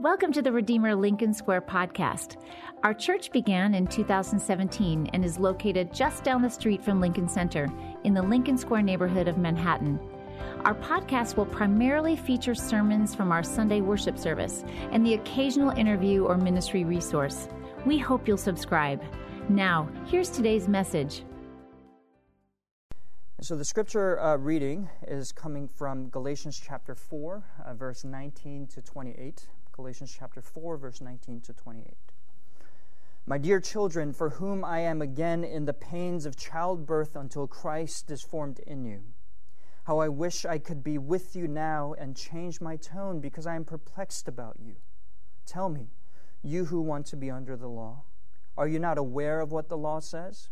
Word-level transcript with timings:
Welcome 0.00 0.32
to 0.32 0.40
the 0.40 0.50
Redeemer 0.50 0.94
Lincoln 0.94 1.34
Square 1.34 1.60
podcast. 1.60 2.42
Our 2.82 2.94
church 2.94 3.30
began 3.32 3.74
in 3.74 3.86
2017 3.86 5.10
and 5.12 5.22
is 5.22 5.38
located 5.38 5.92
just 5.92 6.24
down 6.24 6.40
the 6.40 6.48
street 6.48 6.82
from 6.82 7.02
Lincoln 7.02 7.28
Center 7.28 7.68
in 8.04 8.14
the 8.14 8.22
Lincoln 8.22 8.56
Square 8.56 8.84
neighborhood 8.84 9.28
of 9.28 9.36
Manhattan. 9.36 10.00
Our 10.64 10.74
podcast 10.74 11.36
will 11.36 11.44
primarily 11.44 12.16
feature 12.16 12.54
sermons 12.54 13.14
from 13.14 13.30
our 13.30 13.42
Sunday 13.42 13.82
worship 13.82 14.16
service 14.16 14.64
and 14.90 15.04
the 15.04 15.12
occasional 15.12 15.68
interview 15.72 16.24
or 16.24 16.38
ministry 16.38 16.82
resource. 16.84 17.46
We 17.84 17.98
hope 17.98 18.26
you'll 18.26 18.38
subscribe. 18.38 19.02
Now, 19.50 19.86
here's 20.06 20.30
today's 20.30 20.66
message. 20.66 21.24
So, 23.42 23.54
the 23.54 23.66
scripture 23.66 24.18
uh, 24.18 24.38
reading 24.38 24.88
is 25.06 25.30
coming 25.30 25.68
from 25.68 26.08
Galatians 26.08 26.58
chapter 26.58 26.94
4, 26.94 27.44
uh, 27.66 27.74
verse 27.74 28.02
19 28.02 28.66
to 28.68 28.80
28. 28.80 29.46
Galatians 29.72 30.14
chapter 30.18 30.42
4, 30.42 30.76
verse 30.76 31.00
19 31.00 31.40
to 31.42 31.52
28. 31.52 31.96
My 33.26 33.38
dear 33.38 33.60
children, 33.60 34.12
for 34.12 34.30
whom 34.30 34.64
I 34.64 34.80
am 34.80 35.00
again 35.00 35.44
in 35.44 35.64
the 35.64 35.72
pains 35.72 36.26
of 36.26 36.36
childbirth 36.36 37.14
until 37.14 37.46
Christ 37.46 38.10
is 38.10 38.22
formed 38.22 38.58
in 38.60 38.84
you. 38.84 39.02
How 39.84 39.98
I 39.98 40.08
wish 40.08 40.44
I 40.44 40.58
could 40.58 40.82
be 40.82 40.98
with 40.98 41.36
you 41.36 41.46
now 41.48 41.94
and 41.98 42.16
change 42.16 42.60
my 42.60 42.76
tone 42.76 43.20
because 43.20 43.46
I 43.46 43.56
am 43.56 43.64
perplexed 43.64 44.28
about 44.28 44.56
you. 44.60 44.76
Tell 45.46 45.68
me, 45.68 45.88
you 46.42 46.66
who 46.66 46.80
want 46.80 47.06
to 47.06 47.16
be 47.16 47.30
under 47.30 47.56
the 47.56 47.68
law, 47.68 48.04
are 48.56 48.68
you 48.68 48.78
not 48.78 48.98
aware 48.98 49.40
of 49.40 49.52
what 49.52 49.68
the 49.68 49.78
law 49.78 50.00
says? 50.00 50.48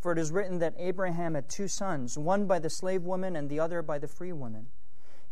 For 0.00 0.12
it 0.12 0.18
is 0.18 0.32
written 0.32 0.58
that 0.58 0.74
Abraham 0.76 1.34
had 1.34 1.48
two 1.48 1.68
sons, 1.68 2.18
one 2.18 2.46
by 2.46 2.58
the 2.58 2.70
slave 2.70 3.02
woman 3.02 3.36
and 3.36 3.48
the 3.48 3.60
other 3.60 3.80
by 3.82 3.98
the 3.98 4.08
free 4.08 4.32
woman. 4.32 4.66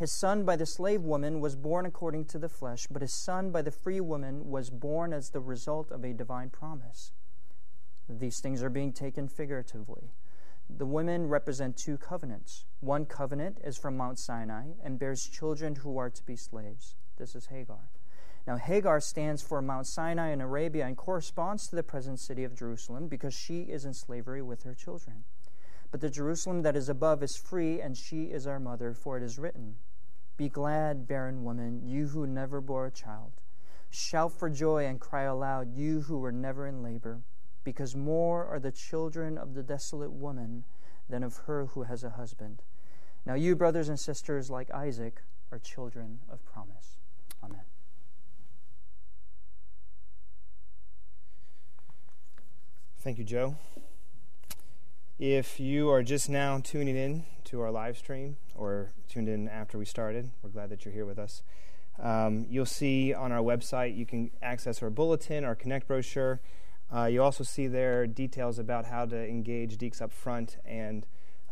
His 0.02 0.10
son 0.10 0.42
by 0.42 0.56
the 0.56 0.66
slave 0.66 1.02
woman 1.02 1.38
was 1.38 1.54
born 1.54 1.86
according 1.86 2.24
to 2.24 2.38
the 2.40 2.48
flesh, 2.48 2.88
but 2.90 3.02
his 3.02 3.14
son 3.14 3.52
by 3.52 3.62
the 3.62 3.70
free 3.70 4.00
woman 4.00 4.50
was 4.50 4.68
born 4.68 5.12
as 5.12 5.30
the 5.30 5.38
result 5.38 5.92
of 5.92 6.02
a 6.02 6.12
divine 6.12 6.50
promise. 6.50 7.12
These 8.08 8.40
things 8.40 8.64
are 8.64 8.68
being 8.68 8.92
taken 8.92 9.28
figuratively. 9.28 10.10
The 10.68 10.86
women 10.86 11.28
represent 11.28 11.76
two 11.76 11.98
covenants. 11.98 12.64
One 12.80 13.06
covenant 13.06 13.58
is 13.62 13.78
from 13.78 13.96
Mount 13.96 14.18
Sinai 14.18 14.70
and 14.82 14.98
bears 14.98 15.22
children 15.22 15.76
who 15.76 15.96
are 15.98 16.10
to 16.10 16.24
be 16.24 16.34
slaves. 16.34 16.96
This 17.16 17.36
is 17.36 17.46
Hagar. 17.46 17.88
Now, 18.44 18.56
Hagar 18.56 18.98
stands 18.98 19.40
for 19.40 19.62
Mount 19.62 19.86
Sinai 19.86 20.32
in 20.32 20.40
Arabia 20.40 20.84
and 20.84 20.96
corresponds 20.96 21.68
to 21.68 21.76
the 21.76 21.84
present 21.84 22.18
city 22.18 22.42
of 22.42 22.56
Jerusalem 22.56 23.06
because 23.06 23.34
she 23.34 23.60
is 23.60 23.84
in 23.84 23.94
slavery 23.94 24.42
with 24.42 24.64
her 24.64 24.74
children. 24.74 25.22
But 25.92 26.00
the 26.00 26.10
Jerusalem 26.10 26.62
that 26.62 26.74
is 26.74 26.88
above 26.88 27.22
is 27.22 27.36
free, 27.36 27.80
and 27.80 27.96
she 27.96 28.32
is 28.32 28.48
our 28.48 28.58
mother, 28.58 28.94
for 28.94 29.16
it 29.16 29.22
is 29.22 29.38
written, 29.38 29.76
be 30.36 30.48
glad, 30.48 31.06
barren 31.06 31.44
woman, 31.44 31.82
you 31.84 32.08
who 32.08 32.26
never 32.26 32.60
bore 32.60 32.86
a 32.86 32.90
child. 32.90 33.32
Shout 33.90 34.32
for 34.32 34.48
joy 34.48 34.86
and 34.86 34.98
cry 35.00 35.24
aloud, 35.24 35.76
you 35.76 36.00
who 36.00 36.18
were 36.18 36.32
never 36.32 36.66
in 36.66 36.82
labor, 36.82 37.20
because 37.64 37.94
more 37.94 38.46
are 38.46 38.58
the 38.58 38.72
children 38.72 39.36
of 39.36 39.54
the 39.54 39.62
desolate 39.62 40.12
woman 40.12 40.64
than 41.08 41.22
of 41.22 41.36
her 41.46 41.66
who 41.66 41.82
has 41.82 42.02
a 42.02 42.10
husband. 42.10 42.62
Now, 43.26 43.34
you, 43.34 43.54
brothers 43.54 43.88
and 43.88 44.00
sisters, 44.00 44.50
like 44.50 44.70
Isaac, 44.72 45.22
are 45.52 45.58
children 45.58 46.20
of 46.30 46.44
promise. 46.44 46.96
Amen. 47.44 47.60
Thank 53.00 53.18
you, 53.18 53.24
Joe. 53.24 53.56
If 55.24 55.60
you 55.60 55.88
are 55.88 56.02
just 56.02 56.28
now 56.28 56.58
tuning 56.58 56.96
in 56.96 57.26
to 57.44 57.60
our 57.60 57.70
live 57.70 57.96
stream 57.96 58.38
or 58.56 58.90
tuned 59.08 59.28
in 59.28 59.46
after 59.46 59.78
we 59.78 59.84
started, 59.84 60.30
we're 60.42 60.50
glad 60.50 60.68
that 60.70 60.84
you're 60.84 60.92
here 60.92 61.06
with 61.06 61.16
us. 61.16 61.44
Um, 62.00 62.44
you'll 62.50 62.66
see 62.66 63.14
on 63.14 63.30
our 63.30 63.38
website 63.38 63.96
you 63.96 64.04
can 64.04 64.32
access 64.42 64.82
our 64.82 64.90
bulletin, 64.90 65.44
our 65.44 65.54
Connect 65.54 65.86
brochure. 65.86 66.40
Uh, 66.92 67.04
you 67.04 67.22
also 67.22 67.44
see 67.44 67.68
there 67.68 68.04
details 68.04 68.58
about 68.58 68.86
how 68.86 69.06
to 69.06 69.16
engage 69.16 69.78
Deeks 69.78 70.02
up 70.02 70.10
front 70.10 70.56
and 70.64 71.06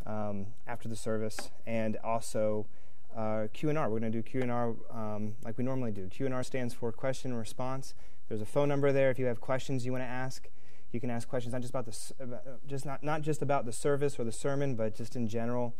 um, 0.05 0.47
after 0.67 0.89
the 0.89 0.97
service, 0.97 1.49
and 1.65 1.95
also 2.03 2.67
uh, 3.15 3.47
Q&R. 3.53 3.89
We're 3.89 4.01
going 4.01 4.11
to 4.11 4.17
do 4.17 4.21
Q&R 4.21 4.75
um, 4.91 5.37
like 5.45 5.57
we 5.57 5.63
normally 5.63 5.93
do. 5.93 6.09
Q&R 6.09 6.43
stands 6.43 6.73
for 6.73 6.91
question 6.91 7.31
and 7.31 7.39
response. 7.39 7.93
There's 8.27 8.41
a 8.41 8.45
phone 8.45 8.67
number 8.67 8.91
there 8.91 9.11
if 9.11 9.17
you 9.17 9.27
have 9.27 9.39
questions 9.39 9.85
you 9.85 9.93
want 9.93 10.03
to 10.03 10.09
ask. 10.09 10.49
You 10.91 10.99
can 10.99 11.09
ask 11.09 11.27
questions 11.27 11.53
not 11.53 11.61
just 11.61 11.73
about 11.73 11.85
the 11.85 12.59
just 12.67 12.85
not 12.85 13.03
not 13.03 13.21
just 13.21 13.41
about 13.41 13.65
the 13.65 13.71
service 13.71 14.19
or 14.19 14.23
the 14.23 14.31
sermon, 14.31 14.75
but 14.75 14.95
just 14.95 15.15
in 15.15 15.27
general. 15.27 15.75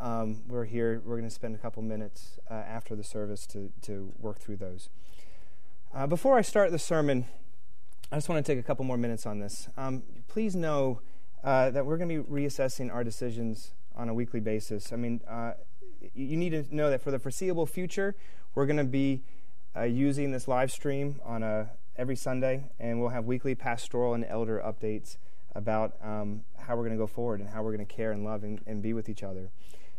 Um, 0.00 0.42
we're 0.48 0.64
here. 0.64 1.02
We're 1.04 1.16
going 1.16 1.28
to 1.28 1.34
spend 1.34 1.54
a 1.54 1.58
couple 1.58 1.82
minutes 1.82 2.38
uh, 2.50 2.54
after 2.54 2.94
the 2.94 3.04
service 3.04 3.46
to 3.48 3.72
to 3.82 4.12
work 4.18 4.38
through 4.38 4.56
those. 4.56 4.88
Uh, 5.94 6.06
before 6.06 6.38
I 6.38 6.42
start 6.42 6.70
the 6.70 6.78
sermon, 6.78 7.26
I 8.10 8.16
just 8.16 8.28
want 8.28 8.44
to 8.44 8.52
take 8.52 8.58
a 8.58 8.62
couple 8.62 8.84
more 8.84 8.96
minutes 8.96 9.26
on 9.26 9.40
this. 9.40 9.68
Um, 9.76 10.02
please 10.28 10.54
know 10.54 11.00
uh, 11.44 11.70
that 11.70 11.84
we're 11.84 11.96
going 11.96 12.08
to 12.08 12.22
be 12.22 12.42
reassessing 12.42 12.92
our 12.92 13.02
decisions 13.02 13.74
on 13.96 14.08
a 14.08 14.14
weekly 14.14 14.40
basis. 14.40 14.92
I 14.92 14.96
mean, 14.96 15.20
uh, 15.28 15.52
you 16.14 16.36
need 16.36 16.50
to 16.50 16.74
know 16.74 16.88
that 16.88 17.02
for 17.02 17.10
the 17.10 17.18
foreseeable 17.18 17.66
future, 17.66 18.14
we're 18.54 18.66
going 18.66 18.78
to 18.78 18.84
be 18.84 19.22
uh, 19.76 19.82
using 19.82 20.30
this 20.30 20.46
live 20.46 20.70
stream 20.70 21.20
on 21.24 21.42
a 21.42 21.70
every 21.96 22.16
Sunday, 22.16 22.70
and 22.78 23.00
we'll 23.00 23.10
have 23.10 23.24
weekly 23.24 23.54
pastoral 23.54 24.14
and 24.14 24.24
elder 24.24 24.62
updates 24.64 25.16
about 25.54 25.94
um, 26.02 26.44
how 26.58 26.74
we're 26.74 26.82
going 26.82 26.96
to 26.96 27.02
go 27.02 27.06
forward 27.06 27.40
and 27.40 27.50
how 27.50 27.62
we're 27.62 27.74
going 27.74 27.86
to 27.86 27.94
care 27.94 28.12
and 28.12 28.24
love 28.24 28.42
and, 28.42 28.60
and 28.66 28.82
be 28.82 28.92
with 28.92 29.08
each 29.08 29.22
other. 29.22 29.50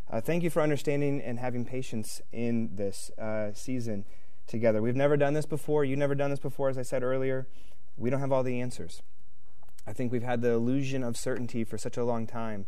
Uh, 0.10 0.20
thank 0.20 0.44
you 0.44 0.50
for 0.50 0.62
understanding 0.62 1.22
and 1.22 1.40
having 1.40 1.66
patience 1.66 2.22
in 2.32 2.76
this 2.76 3.12
uh, 3.20 3.54
season 3.54 4.06
together. 4.48 4.82
We've 4.82 4.96
never 4.96 5.18
done 5.18 5.34
this 5.34 5.46
before. 5.46 5.86
You've 5.86 6.00
never 6.00 6.16
done 6.16 6.30
this 6.30 6.40
before, 6.40 6.70
as 6.70 6.78
I 6.78 6.82
said 6.82 7.04
earlier. 7.04 7.48
We 7.98 8.10
don't 8.10 8.20
have 8.20 8.32
all 8.32 8.44
the 8.44 8.60
answers. 8.60 9.02
I 9.86 9.94
think 9.94 10.12
we've 10.12 10.24
had 10.24 10.42
the 10.42 10.52
illusion 10.52 11.04
of 11.04 11.18
certainty 11.18 11.64
for 11.64 11.78
such 11.78 11.98
a 11.98 12.04
long 12.04 12.26
time 12.26 12.66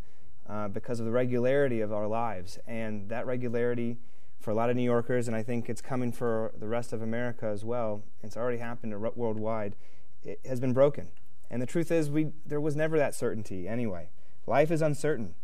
uh, 0.48 0.68
because 0.68 1.00
of 1.00 1.06
the 1.06 1.12
regularity 1.12 1.82
of 1.82 1.92
our 1.92 2.08
lives. 2.08 2.60
And 2.68 3.10
that 3.10 3.26
regularity 3.26 3.98
for 4.40 4.52
a 4.52 4.54
lot 4.54 4.70
of 4.70 4.76
New 4.76 4.84
Yorkers, 4.84 5.28
and 5.28 5.36
I 5.36 5.44
think 5.44 5.70
it's 5.70 5.82
coming 5.82 6.12
for 6.12 6.52
the 6.58 6.68
rest 6.68 6.94
of 6.94 7.02
America 7.02 7.48
as 7.48 7.66
well. 7.66 8.04
It's 8.22 8.38
already 8.38 8.60
happened 8.60 8.94
worldwide. 9.16 9.76
It 10.24 10.40
has 10.46 10.60
been 10.60 10.74
broken, 10.74 11.10
and 11.50 11.62
the 11.62 11.66
truth 11.66 11.92
is, 11.92 12.10
we 12.10 12.32
there 12.46 12.62
was 12.62 12.76
never 12.76 12.98
that 12.98 13.16
certainty 13.16 13.68
anyway. 13.68 14.10
Life 14.48 14.72
is 14.72 14.82
uncertain, 14.82 15.36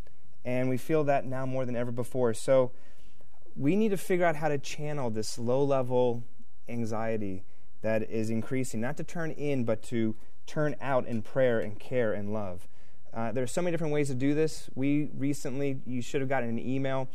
and 0.45 0.69
we 0.69 0.77
feel 0.77 1.03
that 1.05 1.25
now 1.25 1.45
more 1.45 1.65
than 1.65 1.75
ever 1.75 1.91
before. 1.91 2.33
So 2.33 2.71
we 3.55 3.75
need 3.75 3.89
to 3.89 3.97
figure 3.97 4.25
out 4.25 4.35
how 4.35 4.47
to 4.47 4.57
channel 4.57 5.09
this 5.09 5.37
low-level 5.37 6.23
anxiety 6.69 7.43
that 7.81 8.09
is 8.09 8.29
increasing, 8.29 8.79
not 8.79 8.97
to 8.97 9.03
turn 9.03 9.31
in, 9.31 9.65
but 9.65 9.81
to 9.83 10.15
turn 10.45 10.75
out 10.79 11.05
in 11.07 11.21
prayer 11.21 11.59
and 11.59 11.79
care 11.79 12.13
and 12.13 12.31
love. 12.31 12.67
Uh, 13.13 13.31
there 13.31 13.43
are 13.43 13.47
so 13.47 13.61
many 13.61 13.71
different 13.71 13.91
ways 13.91 14.07
to 14.07 14.15
do 14.15 14.33
this. 14.33 14.69
We 14.73 15.09
recently, 15.17 15.81
you 15.85 16.01
should 16.01 16.21
have 16.21 16.29
gotten 16.29 16.49
an 16.49 16.59
email 16.59 17.09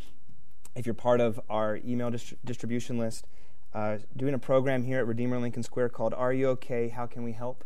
if 0.76 0.84
you're 0.84 0.94
part 0.94 1.20
of 1.20 1.40
our 1.48 1.80
email 1.84 2.10
dist- 2.10 2.34
distribution 2.44 2.98
list, 2.98 3.26
uh, 3.74 3.96
doing 4.16 4.34
a 4.34 4.38
program 4.38 4.84
here 4.84 4.98
at 4.98 5.06
Redeemer 5.06 5.38
Lincoln 5.38 5.62
Square 5.62 5.88
called 5.88 6.14
Are 6.14 6.32
You 6.32 6.50
OK? 6.50 6.90
How 6.90 7.06
Can 7.06 7.24
We 7.24 7.32
Help? 7.32 7.64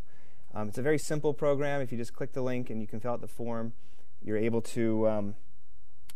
Um, 0.55 0.69
it's 0.69 0.79
a 0.79 0.83
very 0.83 0.99
simple 0.99 1.35
program. 1.35 1.81
If 1.81 1.93
you 1.93 1.99
just 1.99 2.15
click 2.15 2.33
the 2.33 2.43
link 2.43 2.71
and 2.71 2.81
you 2.81 2.87
can 2.87 3.01
fill 3.01 3.13
out 3.13 3.21
the 3.21 3.29
form, 3.29 3.73
you're 4.23 4.37
able 4.37 4.61
to 4.63 5.09
um, 5.09 5.35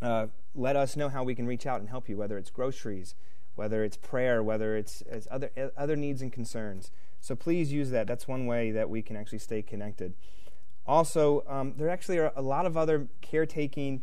uh, 0.00 0.28
let 0.54 0.76
us 0.76 0.96
know 0.96 1.08
how 1.08 1.24
we 1.24 1.34
can 1.34 1.46
reach 1.46 1.66
out 1.66 1.80
and 1.80 1.88
help 1.88 2.08
you, 2.08 2.16
whether 2.16 2.38
it's 2.38 2.50
groceries, 2.50 3.14
whether 3.56 3.82
it's 3.84 3.96
prayer, 3.96 4.42
whether 4.42 4.76
it's, 4.76 5.02
it's 5.06 5.26
other, 5.30 5.50
other 5.76 5.96
needs 5.96 6.22
and 6.22 6.32
concerns. 6.32 6.90
So 7.20 7.34
please 7.34 7.72
use 7.72 7.90
that. 7.90 8.06
That's 8.06 8.28
one 8.28 8.46
way 8.46 8.70
that 8.70 8.88
we 8.88 9.02
can 9.02 9.16
actually 9.16 9.38
stay 9.38 9.62
connected. 9.62 10.14
Also, 10.86 11.42
um, 11.48 11.74
there 11.76 11.88
actually 11.88 12.18
are 12.18 12.32
a 12.36 12.42
lot 12.42 12.66
of 12.66 12.76
other 12.76 13.08
caretaking 13.20 14.02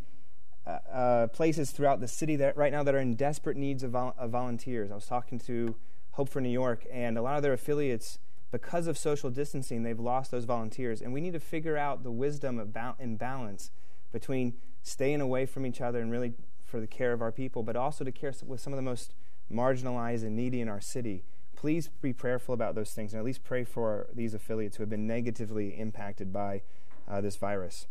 uh, 0.65 1.27
places 1.27 1.71
throughout 1.71 1.99
the 1.99 2.07
city 2.07 2.35
that 2.35 2.55
right 2.55 2.71
now 2.71 2.83
that 2.83 2.93
are 2.93 2.99
in 2.99 3.15
desperate 3.15 3.57
needs 3.57 3.83
of, 3.83 3.91
vol- 3.91 4.15
of, 4.17 4.29
volunteers. 4.29 4.91
I 4.91 4.95
was 4.95 5.07
talking 5.07 5.39
to 5.39 5.75
Hope 6.11 6.29
for 6.29 6.41
New 6.41 6.49
York, 6.49 6.85
and 6.91 7.17
a 7.17 7.21
lot 7.21 7.37
of 7.37 7.43
their 7.43 7.53
affiliates, 7.53 8.19
because 8.51 8.85
of 8.85 8.97
social 8.97 9.29
distancing, 9.29 9.83
they've 9.83 9.99
lost 9.99 10.29
those 10.29 10.45
volunteers. 10.45 11.01
And 11.01 11.13
we 11.13 11.21
need 11.21 11.33
to 11.33 11.39
figure 11.39 11.77
out 11.77 12.03
the 12.03 12.11
wisdom 12.11 12.61
ba- 12.71 12.95
and 12.99 13.17
balance 13.17 13.71
between 14.11 14.55
staying 14.83 15.21
away 15.21 15.45
from 15.45 15.65
each 15.65 15.81
other 15.81 15.99
and 15.99 16.11
really 16.11 16.33
for 16.63 16.79
the 16.79 16.87
care 16.87 17.13
of 17.13 17.21
our 17.21 17.31
people, 17.31 17.63
but 17.63 17.75
also 17.75 18.03
to 18.03 18.11
care 18.11 18.33
with 18.45 18.61
some 18.61 18.73
of 18.73 18.77
the 18.77 18.83
most 18.83 19.13
marginalized 19.51 20.23
and 20.23 20.35
needy 20.35 20.61
in 20.61 20.69
our 20.69 20.81
city. 20.81 21.23
Please 21.55 21.89
be 22.01 22.13
prayerful 22.13 22.53
about 22.53 22.75
those 22.75 22.91
things, 22.91 23.13
and 23.13 23.19
at 23.19 23.25
least 23.25 23.43
pray 23.43 23.63
for 23.63 24.07
these 24.13 24.33
affiliates 24.33 24.77
who 24.77 24.83
have 24.83 24.89
been 24.89 25.07
negatively 25.07 25.79
impacted 25.79 26.31
by 26.33 26.61
uh, 27.07 27.21
this 27.21 27.35
virus. 27.35 27.87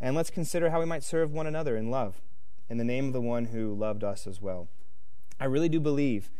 And 0.00 0.16
let's 0.16 0.30
consider 0.30 0.70
how 0.70 0.80
we 0.80 0.86
might 0.86 1.04
serve 1.04 1.32
one 1.32 1.46
another 1.46 1.76
in 1.76 1.90
love, 1.90 2.20
in 2.68 2.78
the 2.78 2.84
name 2.84 3.08
of 3.08 3.12
the 3.12 3.20
one 3.20 3.46
who 3.46 3.74
loved 3.74 4.02
us 4.02 4.26
as 4.26 4.40
well. 4.40 4.68
I 5.38 5.44
really 5.44 5.68
do 5.68 5.80
believe 5.80 6.30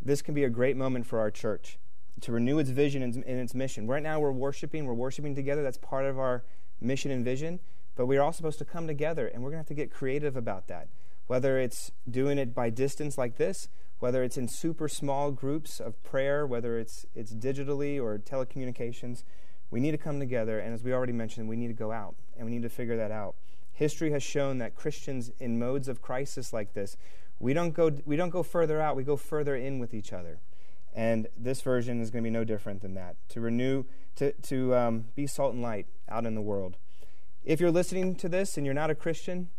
this 0.00 0.22
can 0.22 0.34
be 0.34 0.44
a 0.44 0.50
great 0.50 0.76
moment 0.76 1.06
for 1.06 1.18
our 1.18 1.30
church 1.30 1.78
to 2.20 2.32
renew 2.32 2.58
its 2.58 2.70
vision 2.70 3.02
and, 3.02 3.24
its 3.24 3.54
mission. 3.54 3.86
Right 3.86 4.02
now, 4.02 4.20
we're 4.20 4.32
worshiping, 4.32 4.86
we're 4.86 4.94
worshiping 4.94 5.34
together. 5.34 5.62
That's 5.62 5.78
part 5.78 6.04
of 6.04 6.18
our 6.18 6.44
mission 6.80 7.10
and 7.10 7.24
vision. 7.24 7.60
But 7.96 8.06
we're 8.06 8.20
all 8.20 8.32
supposed 8.32 8.58
to 8.58 8.64
come 8.64 8.86
together, 8.86 9.26
and 9.26 9.42
we're 9.42 9.50
going 9.50 9.56
to 9.58 9.62
have 9.62 9.66
to 9.66 9.74
get 9.74 9.90
creative 9.90 10.36
about 10.36 10.68
that. 10.68 10.88
Whether 11.26 11.58
it's 11.58 11.90
doing 12.08 12.38
it 12.38 12.54
by 12.54 12.70
distance 12.70 13.18
like 13.18 13.36
this, 13.36 13.68
whether 13.98 14.22
it's 14.22 14.36
in 14.36 14.48
super 14.48 14.88
small 14.88 15.32
groups 15.32 15.80
of 15.80 16.00
prayer, 16.04 16.46
whether 16.46 16.78
it's, 16.78 17.04
it's 17.14 17.32
digitally 17.32 18.00
or 18.00 18.18
telecommunications. 18.18 19.24
We 19.70 19.80
need 19.80 19.92
to 19.92 19.98
come 19.98 20.18
together, 20.18 20.58
and 20.58 20.72
as 20.72 20.82
we 20.82 20.92
already 20.92 21.12
mentioned, 21.12 21.48
we 21.48 21.56
need 21.56 21.68
to 21.68 21.74
go 21.74 21.92
out, 21.92 22.14
and 22.36 22.46
we 22.46 22.52
need 22.52 22.62
to 22.62 22.68
figure 22.68 22.96
that 22.96 23.10
out. 23.10 23.34
History 23.72 24.10
has 24.12 24.22
shown 24.22 24.58
that 24.58 24.74
Christians 24.74 25.30
in 25.38 25.58
modes 25.58 25.88
of 25.88 26.02
crisis 26.02 26.52
like 26.52 26.74
this, 26.74 26.96
we 27.38 27.52
don't 27.52 27.72
go, 27.72 27.92
we 28.04 28.16
don't 28.16 28.30
go 28.30 28.42
further 28.42 28.80
out, 28.80 28.96
we 28.96 29.04
go 29.04 29.16
further 29.16 29.54
in 29.54 29.78
with 29.78 29.94
each 29.94 30.12
other. 30.12 30.40
And 30.94 31.28
this 31.36 31.60
version 31.60 32.00
is 32.00 32.10
going 32.10 32.24
to 32.24 32.28
be 32.28 32.32
no 32.32 32.44
different 32.44 32.82
than 32.82 32.94
that 32.94 33.16
to 33.28 33.40
renew, 33.40 33.84
to, 34.16 34.32
to 34.32 34.74
um, 34.74 35.04
be 35.14 35.26
salt 35.26 35.52
and 35.52 35.62
light 35.62 35.86
out 36.08 36.26
in 36.26 36.34
the 36.34 36.40
world. 36.40 36.76
If 37.44 37.60
you're 37.60 37.70
listening 37.70 38.16
to 38.16 38.28
this 38.28 38.56
and 38.56 38.66
you're 38.66 38.74
not 38.74 38.90
a 38.90 38.94
Christian, 38.94 39.50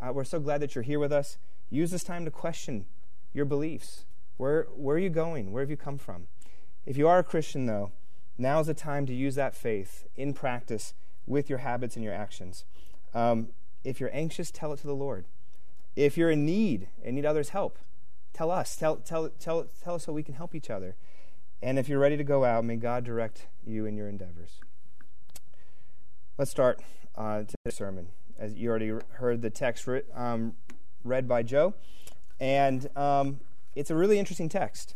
uh, 0.00 0.12
we're 0.12 0.24
so 0.24 0.40
glad 0.40 0.60
that 0.60 0.74
you're 0.74 0.82
here 0.82 0.98
with 0.98 1.12
us. 1.12 1.38
Use 1.70 1.90
this 1.90 2.02
time 2.02 2.24
to 2.24 2.30
question 2.30 2.86
your 3.32 3.44
beliefs. 3.44 4.06
Where, 4.38 4.66
where 4.74 4.96
are 4.96 5.00
you 5.00 5.10
going? 5.10 5.52
Where 5.52 5.62
have 5.62 5.70
you 5.70 5.76
come 5.76 5.98
from? 5.98 6.26
If 6.84 6.96
you 6.96 7.06
are 7.06 7.18
a 7.18 7.24
Christian, 7.24 7.66
though, 7.66 7.92
now 8.38 8.60
is 8.60 8.68
the 8.68 8.74
time 8.74 9.04
to 9.06 9.14
use 9.14 9.34
that 9.34 9.56
faith 9.56 10.06
in 10.16 10.32
practice 10.32 10.94
with 11.26 11.50
your 11.50 11.58
habits 11.58 11.96
and 11.96 12.04
your 12.04 12.14
actions. 12.14 12.64
Um, 13.12 13.48
if 13.84 14.00
you're 14.00 14.14
anxious, 14.14 14.50
tell 14.50 14.72
it 14.72 14.78
to 14.78 14.86
the 14.86 14.94
Lord. 14.94 15.26
If 15.96 16.16
you're 16.16 16.30
in 16.30 16.46
need 16.46 16.88
and 17.04 17.16
need 17.16 17.26
others' 17.26 17.50
help, 17.50 17.78
tell 18.32 18.50
us. 18.50 18.76
Tell, 18.76 18.96
tell, 18.96 19.28
tell, 19.40 19.66
tell 19.82 19.96
us 19.96 20.04
so 20.04 20.12
we 20.12 20.22
can 20.22 20.34
help 20.34 20.54
each 20.54 20.70
other. 20.70 20.94
And 21.60 21.78
if 21.78 21.88
you're 21.88 21.98
ready 21.98 22.16
to 22.16 22.24
go 22.24 22.44
out, 22.44 22.64
may 22.64 22.76
God 22.76 23.04
direct 23.04 23.48
you 23.66 23.84
in 23.84 23.96
your 23.96 24.08
endeavors. 24.08 24.60
Let's 26.38 26.52
start 26.52 26.80
uh, 27.16 27.38
today's 27.38 27.76
sermon. 27.76 28.08
As 28.38 28.54
you 28.54 28.70
already 28.70 28.92
heard 29.14 29.42
the 29.42 29.50
text 29.50 29.88
re- 29.88 30.02
um, 30.14 30.54
read 31.02 31.26
by 31.26 31.42
Joe. 31.42 31.74
And 32.38 32.88
um, 32.96 33.40
it's 33.74 33.90
a 33.90 33.96
really 33.96 34.20
interesting 34.20 34.48
text, 34.48 34.94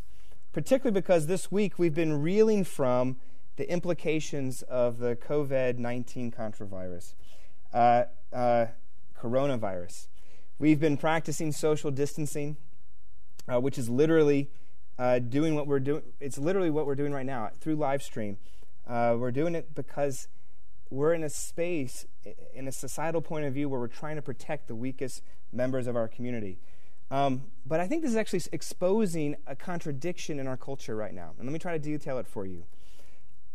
particularly 0.52 0.94
because 0.94 1.26
this 1.26 1.50
week 1.50 1.78
we've 1.80 1.94
been 1.94 2.22
reeling 2.22 2.62
from 2.62 3.16
the 3.56 3.70
implications 3.70 4.62
of 4.62 4.98
the 4.98 5.16
COVID 5.16 5.78
19 5.78 6.30
controvirus, 6.30 7.14
uh, 7.72 8.04
uh, 8.32 8.66
coronavirus. 9.18 10.08
We've 10.58 10.80
been 10.80 10.96
practicing 10.96 11.52
social 11.52 11.90
distancing, 11.90 12.56
uh, 13.52 13.60
which 13.60 13.78
is 13.78 13.88
literally 13.88 14.50
uh, 14.98 15.18
doing 15.18 15.54
what 15.54 15.66
we're 15.66 15.80
doing. 15.80 16.02
It's 16.20 16.38
literally 16.38 16.70
what 16.70 16.86
we're 16.86 16.94
doing 16.94 17.12
right 17.12 17.26
now 17.26 17.50
through 17.60 17.76
live 17.76 18.02
stream. 18.02 18.38
Uh, 18.86 19.16
we're 19.18 19.30
doing 19.32 19.54
it 19.54 19.74
because 19.74 20.28
we're 20.90 21.14
in 21.14 21.22
a 21.22 21.30
space, 21.30 22.06
in 22.54 22.68
a 22.68 22.72
societal 22.72 23.22
point 23.22 23.44
of 23.46 23.54
view, 23.54 23.68
where 23.68 23.80
we're 23.80 23.86
trying 23.86 24.16
to 24.16 24.22
protect 24.22 24.68
the 24.68 24.74
weakest 24.74 25.22
members 25.52 25.86
of 25.86 25.96
our 25.96 26.08
community. 26.08 26.58
Um, 27.10 27.42
but 27.66 27.80
I 27.80 27.86
think 27.86 28.02
this 28.02 28.10
is 28.10 28.16
actually 28.16 28.42
exposing 28.52 29.36
a 29.46 29.54
contradiction 29.54 30.38
in 30.38 30.46
our 30.46 30.56
culture 30.56 30.96
right 30.96 31.12
now. 31.12 31.32
And 31.38 31.46
let 31.46 31.52
me 31.52 31.58
try 31.58 31.72
to 31.72 31.78
detail 31.78 32.18
it 32.18 32.26
for 32.26 32.46
you. 32.46 32.64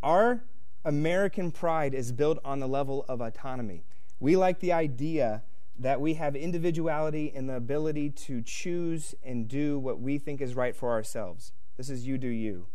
Our 0.02 0.44
American 0.84 1.50
pride 1.50 1.94
is 1.94 2.12
built 2.12 2.38
on 2.44 2.60
the 2.60 2.68
level 2.68 3.04
of 3.08 3.20
autonomy. 3.20 3.84
We 4.20 4.36
like 4.36 4.60
the 4.60 4.72
idea 4.72 5.42
that 5.78 6.00
we 6.00 6.14
have 6.14 6.34
individuality 6.34 7.32
and 7.34 7.48
the 7.48 7.56
ability 7.56 8.10
to 8.10 8.42
choose 8.42 9.14
and 9.24 9.48
do 9.48 9.78
what 9.78 10.00
we 10.00 10.18
think 10.18 10.40
is 10.40 10.54
right 10.54 10.74
for 10.74 10.90
ourselves. 10.90 11.52
This 11.76 11.90
is 11.90 12.06
you 12.06 12.18
do 12.18 12.28
you. 12.28 12.66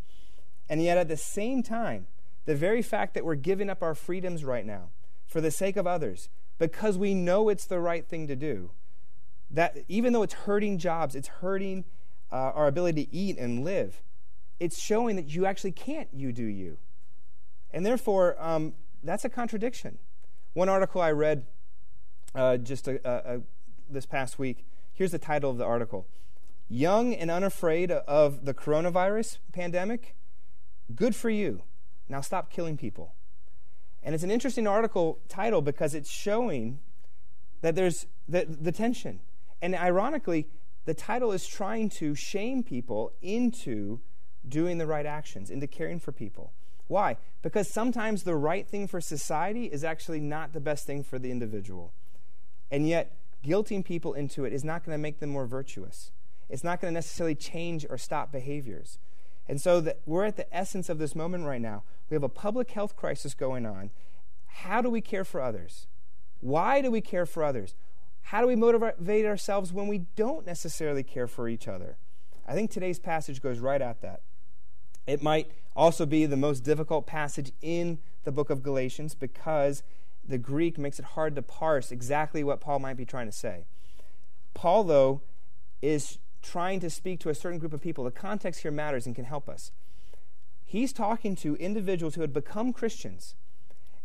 And 0.69 0.81
yet, 0.81 0.97
at 0.97 1.09
the 1.09 1.17
same 1.17 1.63
time, 1.63 2.07
the 2.45 2.55
very 2.55 2.81
fact 2.81 3.13
that 3.13 3.25
we're 3.25 3.35
giving 3.35 3.69
up 3.69 3.83
our 3.83 3.95
freedoms 3.95 4.45
right 4.45 4.65
now 4.65 4.89
for 5.25 5.41
the 5.41 5.51
sake 5.51 5.75
of 5.75 5.87
others, 5.87 6.29
because 6.57 6.97
we 6.97 7.13
know 7.13 7.49
it's 7.49 7.65
the 7.65 7.79
right 7.79 8.05
thing 8.05 8.27
to 8.27 8.35
do, 8.35 8.71
that 9.49 9.77
even 9.87 10.13
though 10.13 10.23
it's 10.23 10.33
hurting 10.33 10.77
jobs, 10.77 11.15
it's 11.15 11.27
hurting 11.27 11.83
uh, 12.31 12.35
our 12.35 12.67
ability 12.67 13.05
to 13.05 13.13
eat 13.13 13.37
and 13.37 13.63
live, 13.63 14.01
it's 14.59 14.81
showing 14.81 15.15
that 15.17 15.27
you 15.27 15.45
actually 15.45 15.71
can't 15.71 16.07
you 16.13 16.31
do 16.31 16.45
you. 16.45 16.77
And 17.73 17.85
therefore, 17.85 18.35
um, 18.39 18.73
that's 19.03 19.25
a 19.25 19.29
contradiction. 19.29 19.97
One 20.53 20.69
article 20.69 21.01
I 21.01 21.11
read 21.11 21.45
uh, 22.35 22.57
just 22.57 22.87
a, 22.87 22.99
a, 23.03 23.37
a, 23.37 23.41
this 23.89 24.05
past 24.05 24.37
week, 24.37 24.65
here's 24.93 25.11
the 25.11 25.19
title 25.19 25.49
of 25.49 25.57
the 25.57 25.65
article 25.65 26.07
Young 26.69 27.13
and 27.13 27.29
Unafraid 27.29 27.91
of 27.91 28.45
the 28.45 28.53
Coronavirus 28.53 29.39
Pandemic? 29.51 30.15
Good 30.95 31.15
for 31.15 31.29
you. 31.29 31.63
Now 32.07 32.21
stop 32.21 32.51
killing 32.51 32.77
people. 32.77 33.15
And 34.01 34.13
it's 34.13 34.23
an 34.23 34.31
interesting 34.31 34.67
article 34.67 35.19
title 35.29 35.61
because 35.61 35.95
it's 35.95 36.09
showing 36.09 36.79
that 37.61 37.75
there's 37.75 38.05
the, 38.27 38.45
the 38.47 38.71
tension. 38.71 39.21
And 39.61 39.75
ironically, 39.75 40.47
the 40.85 40.93
title 40.93 41.31
is 41.31 41.47
trying 41.47 41.89
to 41.89 42.13
shame 42.13 42.63
people 42.63 43.13
into 43.21 44.01
doing 44.47 44.77
the 44.77 44.85
right 44.85 45.05
actions, 45.05 45.49
into 45.49 45.67
caring 45.67 45.99
for 45.99 46.11
people. 46.11 46.51
Why? 46.87 47.17
Because 47.41 47.69
sometimes 47.69 48.23
the 48.23 48.35
right 48.35 48.67
thing 48.67 48.87
for 48.87 49.01
society 49.01 49.65
is 49.65 49.83
actually 49.83 50.19
not 50.19 50.53
the 50.53 50.59
best 50.59 50.85
thing 50.85 51.03
for 51.03 51.17
the 51.17 51.31
individual. 51.31 51.93
And 52.71 52.87
yet, 52.87 53.15
guilting 53.43 53.83
people 53.83 54.13
into 54.13 54.45
it 54.45 54.53
is 54.53 54.63
not 54.63 54.83
going 54.83 54.97
to 54.97 55.01
make 55.01 55.19
them 55.19 55.29
more 55.29 55.45
virtuous. 55.45 56.11
It's 56.49 56.63
not 56.63 56.81
going 56.81 56.91
to 56.91 56.95
necessarily 56.95 57.35
change 57.35 57.85
or 57.89 57.97
stop 57.97 58.31
behaviors. 58.31 58.99
And 59.47 59.59
so 59.59 59.81
that 59.81 59.99
we're 60.05 60.25
at 60.25 60.37
the 60.37 60.53
essence 60.55 60.89
of 60.89 60.99
this 60.99 61.15
moment 61.15 61.45
right 61.45 61.61
now. 61.61 61.83
We 62.09 62.15
have 62.15 62.23
a 62.23 62.29
public 62.29 62.71
health 62.71 62.95
crisis 62.95 63.33
going 63.33 63.65
on. 63.65 63.91
How 64.45 64.81
do 64.81 64.89
we 64.89 65.01
care 65.01 65.25
for 65.25 65.41
others? 65.41 65.87
Why 66.39 66.81
do 66.81 66.91
we 66.91 67.01
care 67.01 67.25
for 67.25 67.43
others? 67.43 67.75
How 68.27 68.41
do 68.41 68.47
we 68.47 68.55
motivate 68.55 69.25
ourselves 69.25 69.73
when 69.73 69.87
we 69.87 70.05
don't 70.15 70.45
necessarily 70.45 71.03
care 71.03 71.27
for 71.27 71.49
each 71.49 71.67
other? 71.67 71.97
I 72.47 72.53
think 72.53 72.71
today's 72.71 72.99
passage 72.99 73.41
goes 73.41 73.59
right 73.59 73.81
at 73.81 74.01
that. 74.01 74.21
It 75.05 75.21
might 75.21 75.51
also 75.75 76.05
be 76.05 76.25
the 76.25 76.37
most 76.37 76.61
difficult 76.61 77.05
passage 77.05 77.51
in 77.61 77.99
the 78.23 78.31
book 78.31 78.49
of 78.49 78.63
Galatians 78.63 79.15
because 79.15 79.83
the 80.25 80.37
Greek 80.37 80.77
makes 80.77 80.99
it 80.99 81.05
hard 81.05 81.35
to 81.35 81.41
parse 81.41 81.91
exactly 81.91 82.43
what 82.43 82.61
Paul 82.61 82.79
might 82.79 82.97
be 82.97 83.05
trying 83.05 83.25
to 83.25 83.31
say. 83.31 83.65
Paul, 84.53 84.83
though, 84.83 85.21
is 85.81 86.19
trying 86.41 86.79
to 86.79 86.89
speak 86.89 87.19
to 87.21 87.29
a 87.29 87.35
certain 87.35 87.59
group 87.59 87.73
of 87.73 87.81
people. 87.81 88.03
The 88.03 88.11
context 88.11 88.61
here 88.61 88.71
matters 88.71 89.05
and 89.05 89.15
can 89.15 89.25
help 89.25 89.49
us. 89.49 89.71
He's 90.65 90.93
talking 90.93 91.35
to 91.37 91.55
individuals 91.55 92.15
who 92.15 92.21
had 92.21 92.33
become 92.33 92.73
Christians, 92.73 93.35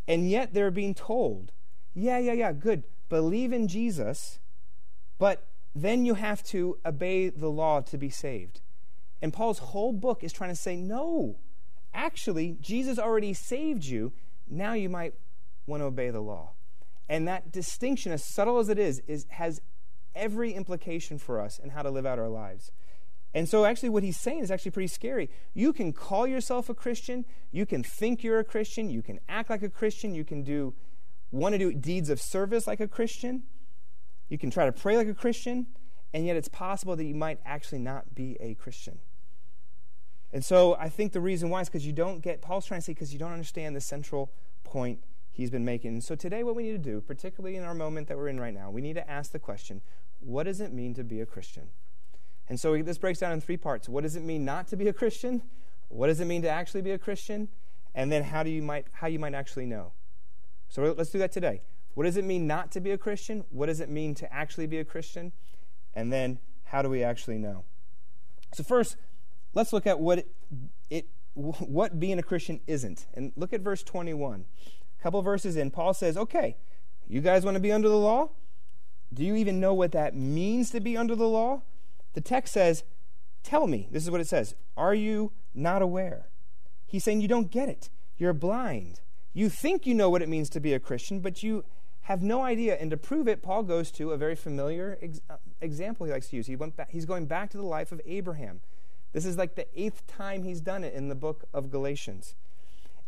and 0.06 0.28
yet 0.28 0.54
they're 0.54 0.70
being 0.70 0.94
told, 0.94 1.52
yeah, 1.94 2.18
yeah, 2.18 2.32
yeah, 2.32 2.52
good 2.52 2.84
believe 3.08 3.52
in 3.52 3.68
Jesus, 3.68 4.38
but 5.18 5.46
then 5.74 6.04
you 6.04 6.14
have 6.14 6.42
to 6.44 6.78
obey 6.84 7.28
the 7.28 7.48
law 7.48 7.80
to 7.80 7.98
be 7.98 8.10
saved. 8.10 8.60
And 9.20 9.32
Paul's 9.32 9.59
whole 9.59 9.93
book 9.93 10.23
is 10.23 10.32
trying 10.32 10.50
to 10.50 10.56
say, 10.56 10.76
no, 10.76 11.37
actually, 11.93 12.56
Jesus 12.61 12.99
already 12.99 13.35
saved 13.35 13.84
you. 13.84 14.13
Now 14.48 14.75
you 14.75 14.89
might 14.89 15.15
want 15.67 15.82
to 15.82 15.87
obey 15.87 16.10
the 16.10 16.20
law. 16.20 16.53
And 17.08 17.27
that 17.27 17.51
distinction, 17.51 18.13
as 18.13 18.25
subtle 18.25 18.58
as 18.58 18.69
it 18.69 18.79
is, 18.79 19.01
is 19.06 19.27
has 19.31 19.60
every 20.15 20.53
implication 20.53 21.19
for 21.19 21.41
us 21.41 21.58
in 21.58 21.70
how 21.70 21.82
to 21.82 21.91
live 21.91 22.06
out 22.06 22.19
our 22.19 22.29
lives. 22.29 22.70
And 23.34 23.48
so, 23.48 23.65
actually, 23.65 23.91
what 23.91 24.03
he's 24.03 24.19
saying 24.19 24.41
is 24.41 24.51
actually 24.51 24.70
pretty 24.70 24.89
scary. 24.89 25.31
You 25.55 25.72
can 25.72 25.93
call 25.93 26.27
yourself 26.27 26.69
a 26.69 26.75
Christian, 26.75 27.25
you 27.51 27.67
can 27.67 27.82
think 27.82 28.22
you're 28.22 28.39
a 28.39 28.44
Christian, 28.44 28.91
you 28.91 29.03
can 29.03 29.20
act 29.29 29.51
like 29.51 29.63
a 29.63 29.69
Christian, 29.69 30.15
you 30.15 30.25
can 30.25 30.43
do 30.43 30.75
want 31.31 31.53
to 31.53 31.58
do 31.58 31.72
deeds 31.72 32.08
of 32.08 32.20
service 32.20 32.67
like 32.67 32.81
a 32.81 32.89
Christian. 32.89 33.43
You 34.29 34.39
can 34.39 34.51
try 34.51 34.67
to 34.67 34.72
pray 34.72 34.96
like 34.96 35.08
a 35.08 35.15
Christian, 35.15 35.67
and 36.13 36.27
yet 36.27 36.37
it's 36.37 36.48
possible 36.48 36.96
that 36.96 37.05
you 37.05 37.15
might 37.15 37.39
actually 37.44 37.81
not 37.81 38.15
be 38.15 38.37
a 38.41 38.55
Christian. 38.55 38.98
And 40.32 40.44
so 40.44 40.77
I 40.79 40.89
think 40.89 41.13
the 41.13 41.20
reason 41.20 41.49
why 41.49 41.61
is 41.63 41.69
because 41.69 41.87
you 41.87 41.93
don't 41.93 42.20
get, 42.20 42.43
Paul's 42.43 42.67
trying 42.67 42.81
to 42.81 42.85
say, 42.85 42.93
because 42.93 43.13
you 43.13 43.19
don't 43.19 43.32
understand 43.32 43.75
the 43.75 43.81
central 43.81 44.31
point 44.63 45.01
he's 45.32 45.51
been 45.51 45.65
making. 45.65 45.93
And 45.93 46.05
so 46.05 46.15
today, 46.15 46.43
what 46.43 46.55
we 46.55 46.65
need 46.65 46.73
to 46.73 46.79
do, 46.79 47.01
particularly 47.01 47.56
in 47.56 47.65
our 47.65 47.75
moment 47.75 48.08
that 48.08 48.17
we're 48.17 48.29
in 48.29 48.41
right 48.41 48.53
now, 48.53 48.70
we 48.70 48.81
need 48.81 48.94
to 48.94 49.11
ask 49.11 49.32
the 49.32 49.39
question 49.39 49.81
what 50.20 50.44
does 50.44 50.61
it 50.61 50.73
mean 50.73 50.94
to 50.94 51.05
be 51.05 51.20
a 51.20 51.27
Christian? 51.27 51.69
And 52.49 52.58
so 52.58 52.77
this 52.82 52.99
breaks 52.99 53.20
down 53.20 53.32
in 53.32 53.41
three 53.41 53.56
parts. 53.56 53.89
What 53.89 54.03
does 54.03 54.17
it 54.17 54.23
mean 54.23 54.44
not 54.44 54.67
to 54.69 54.77
be 54.77 54.89
a 54.89 54.93
Christian? 54.93 55.43
What 55.89 56.08
does 56.08 56.19
it 56.19 56.25
mean 56.25 56.43
to 56.43 56.49
actually 56.49 56.82
be 56.82 56.91
a 56.91 56.99
Christian? 56.99 57.49
And 57.94 58.11
then 58.11 58.25
how 58.25 58.43
do 58.43 58.51
you 58.51 58.63
might 58.63 58.87
how 58.93 59.06
you 59.06 59.19
might 59.19 59.35
actually 59.35 59.67
know? 59.67 59.93
So 60.69 60.94
let's 60.97 61.11
do 61.11 61.19
that 61.19 61.32
today. 61.32 61.63
What 61.94 62.05
does 62.05 62.17
it 62.17 62.25
mean 62.25 62.47
not 62.47 62.70
to 62.73 62.81
be 62.81 62.91
a 62.91 62.99
Christian? 62.99 63.44
What 63.51 63.67
does 63.67 63.81
it 63.81 63.89
mean 63.89 64.15
to 64.17 64.32
actually 64.32 64.67
be 64.67 64.79
a 64.79 64.85
Christian? 64.85 65.32
And 65.94 66.13
then 66.13 66.39
how 66.65 66.82
do 66.82 66.89
we 66.89 67.03
actually 67.03 67.39
know? 67.39 67.65
So 68.55 68.63
first, 68.63 68.97
let's 69.55 69.72
look 69.72 69.86
at 69.86 70.00
what 70.00 70.19
it, 70.19 70.28
it 70.90 71.06
what 71.34 72.00
being 72.00 72.19
a 72.19 72.22
Christian 72.22 72.60
isn't. 72.67 73.06
And 73.14 73.32
look 73.36 73.52
at 73.52 73.60
verse 73.60 73.82
21. 73.82 74.44
A 74.98 75.02
couple 75.02 75.22
verses 75.22 75.56
in, 75.56 75.70
Paul 75.70 75.94
says, 75.94 76.17
"Okay, 76.17 76.56
you 77.06 77.20
guys 77.20 77.44
want 77.44 77.55
to 77.55 77.60
be 77.60 77.72
under 77.72 77.88
the 77.88 77.98
law? 77.98 78.31
Do 79.12 79.24
you 79.24 79.36
even 79.36 79.60
know 79.60 79.72
what 79.72 79.93
that 79.93 80.14
means 80.14 80.70
to 80.70 80.81
be 80.81 80.96
under 80.96 81.14
the 81.14 81.28
law?" 81.28 81.62
The 82.14 82.20
text 82.20 82.55
says, 82.55 82.84
"Tell 83.43 83.67
me." 83.67 83.88
This 83.90 84.05
is 84.05 84.10
what 84.10 84.20
it 84.20 84.28
says. 84.28 84.55
"Are 84.76 84.94
you 84.94 85.32
not 85.55 85.82
aware?" 85.82 86.28
He's 86.86 87.05
saying 87.05 87.20
you 87.20 87.28
don't 87.28 87.50
get 87.50 87.69
it. 87.69 87.90
You're 88.17 88.32
blind. 88.32 89.00
You 89.32 89.48
think 89.48 89.86
you 89.86 89.94
know 89.94 90.10
what 90.10 90.22
it 90.22 90.28
means 90.28 90.48
to 90.50 90.60
be 90.60 90.72
a 90.72 90.81
Christian, 90.81 91.20
but 91.20 91.43
you 91.43 91.64
have 92.02 92.22
no 92.22 92.43
idea. 92.43 92.74
And 92.74 92.90
to 92.90 92.96
prove 92.96 93.28
it, 93.28 93.43
Paul 93.43 93.62
goes 93.62 93.90
to 93.93 94.12
a 94.12 94.17
very 94.17 94.34
familiar 94.34 94.98
ex- 95.02 95.20
uh, 95.28 95.36
example 95.60 96.06
he 96.06 96.12
likes 96.12 96.31
to 96.31 96.36
use. 96.36 96.46
He 96.46 96.56
went 96.56 96.74
back, 96.74 96.90
he's 96.90 97.05
going 97.05 97.26
back 97.26 97.50
to 97.50 97.58
the 97.58 97.62
life 97.62 97.93
of 97.93 98.00
Abraham. 98.06 98.60
This 99.12 99.24
is 99.24 99.36
like 99.36 99.55
the 99.55 99.67
eighth 99.74 100.06
time 100.06 100.43
he's 100.43 100.60
done 100.60 100.84
it 100.84 100.94
in 100.94 101.08
the 101.08 101.15
book 101.15 101.44
of 101.53 101.70
Galatians. 101.70 102.34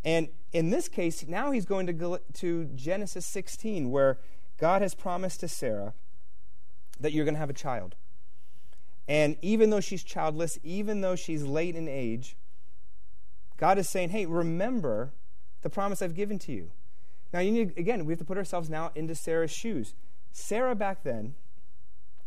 And 0.05 0.29
in 0.53 0.71
this 0.71 0.89
case, 0.89 1.27
now 1.27 1.51
he's 1.51 1.67
going 1.67 1.87
to, 1.87 2.21
to 2.35 2.65
Genesis 2.75 3.27
16, 3.27 3.91
where 3.91 4.19
God 4.59 4.83
has 4.83 4.95
promised 4.95 5.41
to 5.41 5.49
Sarah 5.49 5.93
that 6.99 7.13
you're 7.13 7.25
going 7.25 7.35
to 7.35 7.41
have 7.41 7.51
a 7.51 7.55
child. 7.55 7.97
And 9.07 9.37
even 9.43 9.71
though 9.71 9.81
she's 9.81 10.03
childless, 10.03 10.59
even 10.63 11.01
though 11.01 11.17
she's 11.17 11.43
late 11.43 11.75
in 11.75 11.89
age, 11.89 12.37
God 13.57 13.77
is 13.77 13.89
saying, 13.89 14.11
hey, 14.11 14.25
remember 14.25 15.13
the 15.63 15.71
promise 15.71 16.01
I've 16.01 16.15
given 16.15 16.39
to 16.41 16.53
you. 16.53 16.71
Now, 17.33 17.41
you 17.41 17.53
need, 17.53 17.77
again, 17.77 18.05
we 18.05 18.13
have 18.13 18.19
to 18.19 18.25
put 18.25 18.39
ourselves 18.39 18.71
now 18.71 18.91
into 18.95 19.15
Sarah's 19.15 19.51
shoes. 19.51 19.95
Sarah 20.33 20.75
back 20.75 21.03
then, 21.03 21.35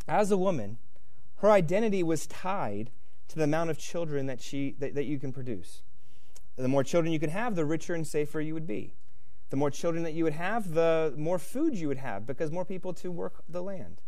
as 0.08 0.32
a 0.32 0.38
woman, 0.38 0.78
her 1.38 1.50
identity 1.50 2.04
was 2.04 2.28
tied 2.28 2.92
to 3.30 3.36
the 3.36 3.44
amount 3.44 3.70
of 3.70 3.78
children 3.78 4.28
that, 4.28 4.42
she, 4.42 4.76
that, 4.80 4.96
that 4.96 5.06
you 5.06 5.20
can 5.20 5.32
produce. 5.32 5.82
The 6.56 6.68
more 6.68 6.84
children 6.84 7.12
you 7.12 7.20
can 7.20 7.32
have, 7.32 7.56
the 7.56 7.66
richer 7.66 7.96
and 7.96 8.06
safer 8.06 8.40
you 8.40 8.54
would 8.54 8.68
be. 8.68 8.96
The 9.50 9.58
more 9.58 9.72
children 9.72 10.04
that 10.04 10.14
you 10.14 10.24
would 10.24 10.34
have, 10.34 10.74
the 10.74 11.14
more 11.18 11.40
food 11.40 11.76
you 11.76 11.88
would 11.88 11.98
have 11.98 12.26
because 12.26 12.52
more 12.52 12.66
people 12.66 12.94
to 12.94 13.12
work 13.12 13.44
the 13.48 13.62
land. 13.62 14.02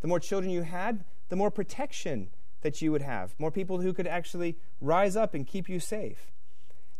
The 0.00 0.08
more 0.08 0.20
children 0.20 0.50
you 0.50 0.62
had, 0.62 1.04
the 1.28 1.36
more 1.36 1.50
protection 1.50 2.28
that 2.62 2.82
you 2.82 2.92
would 2.92 3.02
have, 3.02 3.34
more 3.38 3.50
people 3.50 3.80
who 3.80 3.92
could 3.92 4.06
actually 4.06 4.56
rise 4.80 5.16
up 5.16 5.34
and 5.34 5.46
keep 5.46 5.68
you 5.68 5.80
safe. 5.80 6.32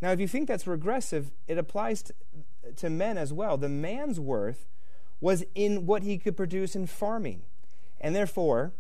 Now, 0.00 0.12
if 0.12 0.20
you 0.20 0.28
think 0.28 0.46
that's 0.46 0.66
regressive, 0.66 1.32
it 1.48 1.58
applies 1.58 2.04
to 2.76 2.90
men 2.90 3.16
as 3.16 3.32
well. 3.32 3.56
The 3.56 3.68
man's 3.68 4.20
worth 4.20 4.66
was 5.20 5.44
in 5.54 5.86
what 5.86 6.02
he 6.02 6.18
could 6.18 6.36
produce 6.36 6.76
in 6.76 6.86
farming. 6.86 7.42
And 8.00 8.14
therefore, 8.14 8.72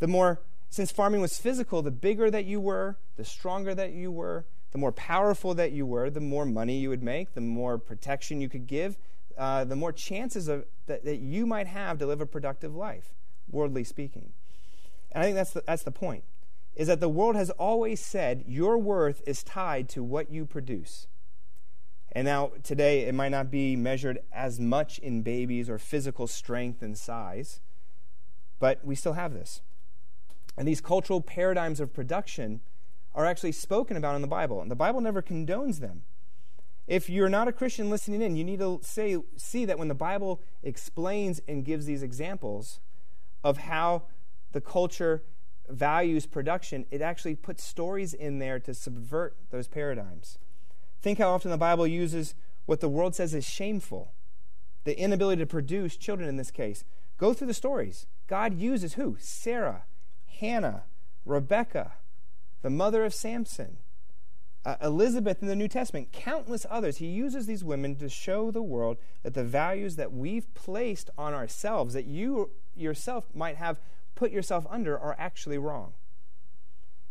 the 0.00 0.08
more, 0.08 0.42
since 0.68 0.90
farming 0.90 1.20
was 1.20 1.38
physical, 1.38 1.82
the 1.82 1.90
bigger 1.90 2.30
that 2.30 2.44
you 2.44 2.60
were, 2.60 2.98
the 3.16 3.24
stronger 3.24 3.74
that 3.74 3.92
you 3.92 4.10
were, 4.10 4.46
the 4.72 4.78
more 4.78 4.92
powerful 4.92 5.54
that 5.54 5.72
you 5.72 5.86
were, 5.86 6.10
the 6.10 6.20
more 6.20 6.44
money 6.44 6.78
you 6.78 6.88
would 6.88 7.02
make, 7.02 7.34
the 7.34 7.40
more 7.40 7.78
protection 7.78 8.40
you 8.40 8.48
could 8.48 8.66
give, 8.66 8.98
uh, 9.38 9.64
the 9.64 9.76
more 9.76 9.92
chances 9.92 10.48
of, 10.48 10.64
that, 10.86 11.04
that 11.04 11.18
you 11.18 11.46
might 11.46 11.66
have 11.66 11.98
to 11.98 12.06
live 12.06 12.20
a 12.20 12.26
productive 12.26 12.74
life, 12.74 13.14
worldly 13.50 13.84
speaking. 13.84 14.32
And 15.12 15.22
I 15.22 15.26
think 15.26 15.36
that's 15.36 15.52
the, 15.52 15.62
that's 15.66 15.82
the 15.82 15.90
point, 15.90 16.24
is 16.74 16.88
that 16.88 17.00
the 17.00 17.08
world 17.08 17.36
has 17.36 17.50
always 17.50 18.00
said 18.00 18.44
your 18.46 18.76
worth 18.76 19.22
is 19.26 19.42
tied 19.42 19.88
to 19.90 20.02
what 20.02 20.30
you 20.30 20.44
produce. 20.44 21.06
And 22.12 22.24
now, 22.24 22.52
today, 22.62 23.02
it 23.02 23.14
might 23.14 23.28
not 23.28 23.50
be 23.50 23.76
measured 23.76 24.20
as 24.32 24.58
much 24.58 24.98
in 24.98 25.22
babies 25.22 25.68
or 25.68 25.78
physical 25.78 26.26
strength 26.26 26.80
and 26.80 26.96
size, 26.96 27.60
but 28.58 28.82
we 28.84 28.94
still 28.94 29.12
have 29.14 29.34
this. 29.34 29.60
And 30.56 30.66
these 30.66 30.80
cultural 30.80 31.20
paradigms 31.20 31.80
of 31.80 31.92
production 31.92 32.60
are 33.14 33.26
actually 33.26 33.52
spoken 33.52 33.96
about 33.96 34.14
in 34.14 34.22
the 34.22 34.28
Bible, 34.28 34.60
and 34.60 34.70
the 34.70 34.76
Bible 34.76 35.00
never 35.00 35.22
condones 35.22 35.80
them. 35.80 36.02
If 36.86 37.10
you're 37.10 37.28
not 37.28 37.48
a 37.48 37.52
Christian 37.52 37.90
listening 37.90 38.22
in, 38.22 38.36
you 38.36 38.44
need 38.44 38.60
to 38.60 38.80
say, 38.82 39.16
see 39.36 39.64
that 39.64 39.78
when 39.78 39.88
the 39.88 39.94
Bible 39.94 40.40
explains 40.62 41.40
and 41.48 41.64
gives 41.64 41.86
these 41.86 42.02
examples 42.02 42.80
of 43.42 43.58
how 43.58 44.04
the 44.52 44.60
culture 44.60 45.22
values 45.68 46.26
production, 46.26 46.86
it 46.90 47.00
actually 47.00 47.34
puts 47.34 47.64
stories 47.64 48.14
in 48.14 48.38
there 48.38 48.58
to 48.60 48.72
subvert 48.72 49.36
those 49.50 49.66
paradigms. 49.66 50.38
Think 51.02 51.18
how 51.18 51.30
often 51.30 51.50
the 51.50 51.56
Bible 51.56 51.86
uses 51.86 52.34
what 52.66 52.80
the 52.80 52.88
world 52.88 53.14
says 53.14 53.34
is 53.34 53.44
shameful 53.44 54.12
the 54.84 54.98
inability 54.98 55.40
to 55.40 55.46
produce 55.46 55.96
children 55.96 56.28
in 56.28 56.36
this 56.36 56.52
case. 56.52 56.84
Go 57.18 57.34
through 57.34 57.48
the 57.48 57.54
stories. 57.54 58.06
God 58.28 58.54
uses 58.54 58.94
who? 58.94 59.16
Sarah, 59.18 59.82
Hannah, 60.40 60.84
Rebecca, 61.24 61.94
the 62.62 62.70
mother 62.70 63.04
of 63.04 63.14
Samson, 63.14 63.78
uh, 64.64 64.76
Elizabeth 64.82 65.42
in 65.42 65.48
the 65.48 65.56
New 65.56 65.68
Testament, 65.68 66.12
countless 66.12 66.66
others. 66.68 66.96
He 66.96 67.06
uses 67.06 67.46
these 67.46 67.62
women 67.62 67.96
to 67.96 68.08
show 68.08 68.50
the 68.50 68.62
world 68.62 68.98
that 69.22 69.34
the 69.34 69.44
values 69.44 69.96
that 69.96 70.12
we've 70.12 70.52
placed 70.54 71.08
on 71.16 71.32
ourselves, 71.34 71.94
that 71.94 72.06
you 72.06 72.50
yourself 72.74 73.26
might 73.34 73.56
have 73.56 73.78
put 74.14 74.30
yourself 74.30 74.66
under, 74.68 74.98
are 74.98 75.14
actually 75.18 75.58
wrong. 75.58 75.94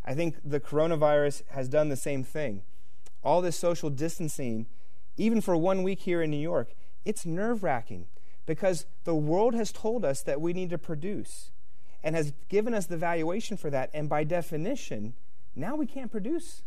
I 0.04 0.14
think 0.14 0.36
the 0.44 0.60
coronavirus 0.60 1.44
has 1.50 1.68
done 1.68 1.90
the 1.90 1.96
same 1.96 2.24
thing 2.24 2.64
all 3.24 3.42
this 3.42 3.58
social 3.58 3.90
distancing, 3.90 4.68
even 5.18 5.42
for 5.42 5.58
one 5.58 5.82
week 5.82 6.02
here 6.02 6.22
in 6.22 6.30
New 6.30 6.38
York, 6.38 6.74
it's 7.04 7.26
nerve 7.26 7.64
wracking 7.64 8.06
because 8.46 8.86
the 9.04 9.16
world 9.16 9.56
has 9.56 9.72
told 9.72 10.06
us 10.06 10.22
that 10.22 10.40
we 10.40 10.54
need 10.54 10.70
to 10.70 10.78
produce 10.78 11.50
and 12.06 12.16
has 12.16 12.32
given 12.50 12.76
us 12.76 12.86
the 12.86 12.96
valuation 12.96 13.58
for 13.58 13.72
that. 13.72 13.90
And 13.92 14.08
by 14.08 14.24
definition, 14.24 15.16
now 15.56 15.76
we 15.76 15.88
can't 15.88 16.12
produce. 16.12 16.62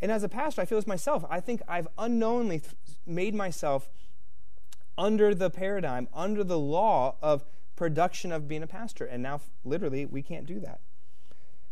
And 0.00 0.10
as 0.10 0.24
a 0.24 0.28
pastor, 0.28 0.60
I 0.60 0.64
feel 0.64 0.78
this 0.78 0.86
myself. 0.86 1.24
I 1.30 1.38
think 1.38 1.62
I've 1.68 1.86
unknowingly 1.96 2.58
th- 2.58 2.74
made 3.06 3.36
myself 3.36 3.88
under 4.98 5.32
the 5.32 5.48
paradigm, 5.48 6.08
under 6.12 6.42
the 6.42 6.58
law 6.58 7.14
of 7.22 7.44
production 7.76 8.32
of 8.32 8.48
being 8.48 8.64
a 8.64 8.66
pastor. 8.66 9.04
And 9.04 9.22
now, 9.22 9.40
literally, 9.64 10.04
we 10.04 10.22
can't 10.22 10.44
do 10.44 10.58
that. 10.58 10.80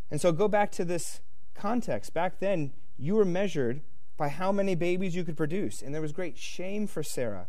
And 0.09 0.21
so 0.21 0.31
go 0.31 0.47
back 0.47 0.71
to 0.73 0.85
this 0.85 1.21
context. 1.55 2.15
Back 2.15 2.39
then, 2.39 2.73
you 2.97 3.17
were 3.17 3.25
measured 3.25 3.83
by 4.17 4.29
how 4.29 4.53
many 4.53 4.77
babies 4.77 5.17
you 5.17 5.25
could 5.25 5.37
produce. 5.37 5.83
And 5.83 5.93
there 5.93 6.01
was 6.01 6.13
great 6.13 6.39
shame 6.39 6.87
for 6.87 7.03
Sarah. 7.03 7.49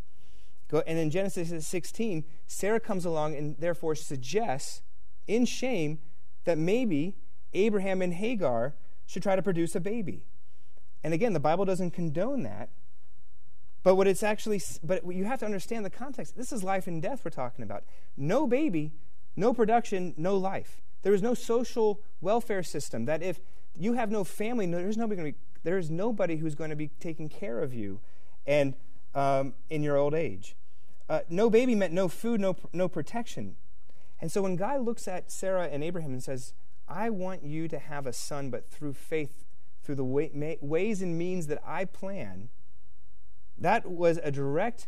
And 0.71 0.97
in 0.97 1.11
Genesis 1.11 1.67
16, 1.67 2.25
Sarah 2.47 2.79
comes 2.79 3.05
along 3.05 3.35
and 3.35 3.55
therefore 3.59 3.93
suggests, 3.93 4.81
in 5.27 5.45
shame, 5.45 5.99
that 6.45 6.57
maybe 6.57 7.15
Abraham 7.53 8.01
and 8.01 8.13
Hagar 8.13 8.73
should 9.05 9.23
try 9.23 9.35
to 9.35 9.41
produce 9.41 9.75
a 9.75 9.79
baby. 9.79 10.25
And 11.03 11.13
again, 11.13 11.33
the 11.33 11.39
Bible 11.39 11.65
doesn't 11.65 11.91
condone 11.91 12.43
that. 12.43 12.69
But 13.83 13.95
what 13.95 14.07
it's 14.07 14.23
actually, 14.23 14.61
but 14.83 15.05
you 15.09 15.25
have 15.25 15.39
to 15.39 15.45
understand 15.45 15.85
the 15.85 15.89
context. 15.89 16.35
This 16.35 16.51
is 16.51 16.63
life 16.63 16.87
and 16.87 17.01
death 17.01 17.21
we're 17.23 17.31
talking 17.31 17.63
about. 17.63 17.83
No 18.17 18.47
baby, 18.47 18.91
no 19.35 19.53
production, 19.53 20.13
no 20.17 20.35
life. 20.35 20.81
There 21.03 21.13
is 21.13 21.21
no 21.21 21.33
social 21.33 22.01
welfare 22.19 22.63
system 22.63 23.05
that 23.05 23.23
if 23.23 23.39
you 23.75 23.93
have 23.93 24.11
no 24.11 24.23
family, 24.23 24.65
there's 24.65 24.97
nobody 24.97 25.21
going 25.21 25.33
to 25.33 25.39
be 25.39 25.43
there 25.63 25.77
is 25.77 25.89
nobody 25.89 26.37
who's 26.37 26.55
going 26.55 26.69
to 26.69 26.75
be 26.75 26.89
taking 26.99 27.27
care 27.27 27.59
of 27.59 27.73
you 27.73 27.99
and 28.45 28.73
um, 29.13 29.53
in 29.69 29.83
your 29.83 29.97
old 29.97 30.13
age. 30.13 30.55
Uh, 31.09 31.19
no 31.29 31.49
baby 31.49 31.75
meant 31.75 31.93
no 31.93 32.07
food, 32.07 32.39
no, 32.39 32.55
no 32.73 32.87
protection. 32.87 33.55
And 34.19 34.31
so 34.31 34.41
when 34.41 34.55
God 34.55 34.81
looks 34.81 35.07
at 35.07 35.31
Sarah 35.31 35.67
and 35.71 35.83
Abraham 35.83 36.11
and 36.11 36.23
says, 36.23 36.53
I 36.87 37.09
want 37.09 37.43
you 37.43 37.67
to 37.67 37.79
have 37.79 38.07
a 38.07 38.13
son, 38.13 38.49
but 38.49 38.69
through 38.69 38.93
faith, 38.93 39.45
through 39.83 39.95
the 39.95 40.03
way, 40.03 40.31
may, 40.33 40.57
ways 40.61 41.01
and 41.01 41.17
means 41.17 41.47
that 41.47 41.61
I 41.65 41.85
plan, 41.85 42.49
that 43.57 43.89
was 43.89 44.19
a 44.23 44.31
direct 44.31 44.87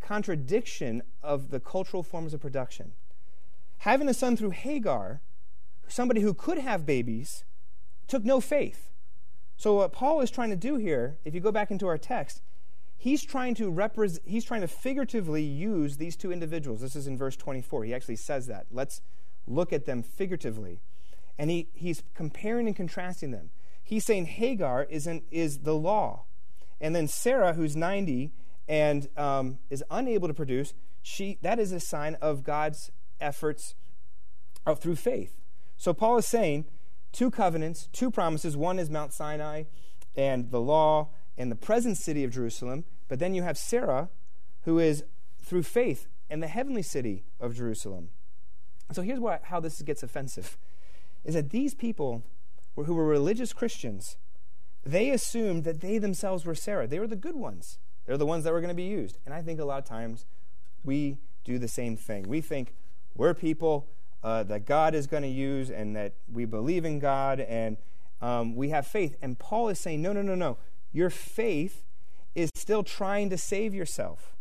contradiction 0.00 1.02
of 1.22 1.50
the 1.50 1.60
cultural 1.60 2.02
forms 2.02 2.34
of 2.34 2.40
production. 2.40 2.92
Having 3.78 4.08
a 4.08 4.14
son 4.14 4.36
through 4.36 4.50
Hagar, 4.50 5.20
somebody 5.88 6.20
who 6.20 6.34
could 6.34 6.58
have 6.58 6.86
babies, 6.86 7.44
took 8.06 8.24
no 8.24 8.40
faith. 8.40 8.90
So 9.56 9.74
what 9.74 9.92
Paul 9.92 10.20
is 10.20 10.30
trying 10.30 10.50
to 10.50 10.56
do 10.56 10.76
here, 10.76 11.18
if 11.24 11.34
you 11.34 11.40
go 11.40 11.52
back 11.52 11.70
into 11.70 11.86
our 11.86 11.98
text, 11.98 12.42
he's 12.96 13.24
trying 13.24 13.54
to 13.56 13.70
represent 13.70 14.22
he's 14.26 14.44
trying 14.44 14.62
to 14.62 14.68
figuratively 14.68 15.42
use 15.42 15.96
these 15.96 16.16
two 16.16 16.32
individuals. 16.32 16.80
This 16.80 16.96
is 16.96 17.06
in 17.06 17.16
verse 17.16 17.36
24. 17.36 17.84
He 17.84 17.94
actually 17.94 18.16
says 18.16 18.46
that. 18.46 18.66
Let's 18.70 19.00
look 19.46 19.72
at 19.72 19.86
them 19.86 20.02
figuratively. 20.02 20.80
And 21.38 21.50
he, 21.50 21.68
he's 21.74 22.02
comparing 22.14 22.66
and 22.66 22.74
contrasting 22.74 23.30
them. 23.30 23.50
He's 23.82 24.04
saying 24.04 24.26
Hagar 24.26 24.84
is, 24.84 25.06
an, 25.06 25.22
is 25.30 25.58
the 25.60 25.74
law. 25.74 26.24
And 26.80 26.94
then 26.94 27.08
Sarah, 27.08 27.52
who's 27.52 27.76
90 27.76 28.32
and 28.68 29.08
um, 29.16 29.58
is 29.70 29.84
unable 29.90 30.28
to 30.28 30.34
produce, 30.34 30.74
she, 31.02 31.38
that 31.42 31.58
is 31.58 31.72
a 31.72 31.78
sign 31.78 32.16
of 32.16 32.42
God's 32.42 32.90
efforts 33.20 33.74
of, 34.64 34.80
through 34.80 34.96
faith. 34.96 35.36
So 35.76 35.94
Paul 35.94 36.16
is 36.16 36.26
saying 36.26 36.64
two 37.12 37.30
covenants, 37.30 37.88
two 37.92 38.10
promises. 38.10 38.56
One 38.56 38.78
is 38.78 38.90
Mount 38.90 39.12
Sinai 39.12 39.64
and 40.16 40.50
the 40.50 40.60
law 40.60 41.10
and 41.38 41.50
the 41.50 41.56
present 41.56 41.96
city 41.96 42.24
of 42.24 42.32
Jerusalem. 42.32 42.84
But 43.08 43.18
then 43.18 43.34
you 43.34 43.42
have 43.42 43.58
Sarah, 43.58 44.08
who 44.64 44.78
is 44.78 45.04
through 45.42 45.62
faith 45.62 46.08
in 46.28 46.40
the 46.40 46.48
heavenly 46.48 46.82
city 46.82 47.24
of 47.40 47.54
Jerusalem. 47.54 48.08
So 48.92 49.02
here's 49.02 49.20
why, 49.20 49.40
how 49.44 49.60
this 49.60 49.80
gets 49.82 50.02
offensive 50.02 50.58
is 51.24 51.34
that 51.34 51.50
these 51.50 51.74
people 51.74 52.22
who 52.76 52.94
were 52.94 53.04
religious 53.04 53.52
Christians, 53.52 54.16
they 54.84 55.10
assumed 55.10 55.64
that 55.64 55.80
they 55.80 55.98
themselves 55.98 56.44
were 56.44 56.54
Sarah. 56.54 56.86
They 56.86 57.00
were 57.00 57.06
the 57.08 57.16
good 57.16 57.36
ones. 57.36 57.78
They're 58.06 58.16
the 58.16 58.26
ones 58.26 58.44
that 58.44 58.52
were 58.52 58.60
going 58.60 58.68
to 58.68 58.74
be 58.74 58.84
used. 58.84 59.18
And 59.24 59.34
I 59.34 59.42
think 59.42 59.58
a 59.58 59.64
lot 59.64 59.78
of 59.78 59.84
times 59.84 60.24
we 60.84 61.18
do 61.44 61.58
the 61.58 61.68
same 61.68 61.96
thing. 61.96 62.28
We 62.28 62.40
think 62.40 62.74
we're 63.14 63.34
people 63.34 63.88
uh, 64.22 64.44
that 64.44 64.66
God 64.66 64.94
is 64.94 65.06
going 65.06 65.24
to 65.24 65.28
use 65.28 65.70
and 65.70 65.96
that 65.96 66.14
we 66.32 66.44
believe 66.44 66.84
in 66.84 66.98
God 66.98 67.40
and 67.40 67.76
um, 68.20 68.54
we 68.54 68.70
have 68.70 68.86
faith. 68.86 69.16
And 69.20 69.38
Paul 69.38 69.68
is 69.68 69.78
saying, 69.78 70.00
no, 70.00 70.12
no, 70.12 70.22
no, 70.22 70.34
no. 70.34 70.58
Your 70.96 71.10
faith 71.10 71.84
is 72.34 72.48
still 72.54 72.82
trying 72.82 73.28
to 73.28 73.36
save 73.36 73.74
yourself. 73.74 74.34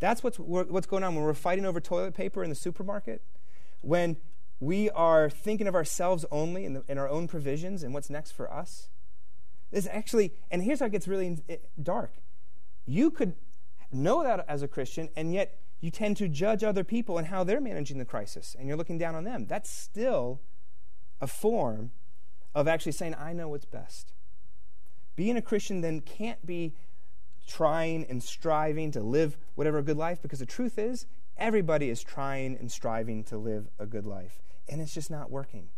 That's 0.00 0.22
what's, 0.22 0.38
what's 0.38 0.86
going 0.86 1.02
on 1.02 1.14
when 1.14 1.24
we're 1.24 1.32
fighting 1.32 1.64
over 1.64 1.80
toilet 1.80 2.12
paper 2.12 2.44
in 2.44 2.50
the 2.50 2.54
supermarket. 2.54 3.22
When 3.80 4.18
we 4.60 4.90
are 4.90 5.30
thinking 5.30 5.66
of 5.66 5.74
ourselves 5.74 6.26
only 6.30 6.66
and, 6.66 6.82
and 6.90 6.98
our 6.98 7.08
own 7.08 7.26
provisions 7.26 7.82
and 7.82 7.94
what's 7.94 8.10
next 8.10 8.32
for 8.32 8.52
us. 8.52 8.90
This 9.70 9.88
actually, 9.90 10.34
and 10.50 10.62
here's 10.62 10.80
how 10.80 10.86
it 10.86 10.92
gets 10.92 11.08
really 11.08 11.38
dark. 11.82 12.12
You 12.84 13.10
could 13.10 13.34
know 13.90 14.22
that 14.22 14.44
as 14.46 14.60
a 14.60 14.68
Christian, 14.68 15.08
and 15.16 15.32
yet 15.32 15.58
you 15.80 15.90
tend 15.90 16.18
to 16.18 16.28
judge 16.28 16.62
other 16.62 16.84
people 16.84 17.16
and 17.16 17.28
how 17.28 17.44
they're 17.44 17.62
managing 17.62 17.96
the 17.96 18.04
crisis, 18.04 18.54
and 18.58 18.68
you're 18.68 18.76
looking 18.76 18.98
down 18.98 19.14
on 19.14 19.24
them. 19.24 19.46
That's 19.46 19.70
still 19.70 20.42
a 21.18 21.26
form 21.26 21.92
of 22.54 22.68
actually 22.68 22.92
saying, 22.92 23.14
I 23.18 23.32
know 23.32 23.48
what's 23.48 23.64
best. 23.64 24.12
Being 25.18 25.36
a 25.36 25.42
Christian 25.42 25.80
then 25.80 26.00
can't 26.00 26.46
be 26.46 26.74
trying 27.44 28.06
and 28.08 28.22
striving 28.22 28.92
to 28.92 29.00
live 29.00 29.36
whatever 29.56 29.78
a 29.78 29.82
good 29.82 29.96
life, 29.96 30.22
because 30.22 30.38
the 30.38 30.46
truth 30.46 30.78
is, 30.78 31.06
everybody 31.36 31.90
is 31.90 32.04
trying 32.04 32.56
and 32.56 32.70
striving 32.70 33.24
to 33.24 33.36
live 33.36 33.66
a 33.80 33.84
good 33.84 34.06
life, 34.06 34.40
and 34.68 34.80
it's 34.80 34.94
just 34.94 35.10
not 35.10 35.28
working. 35.28 35.70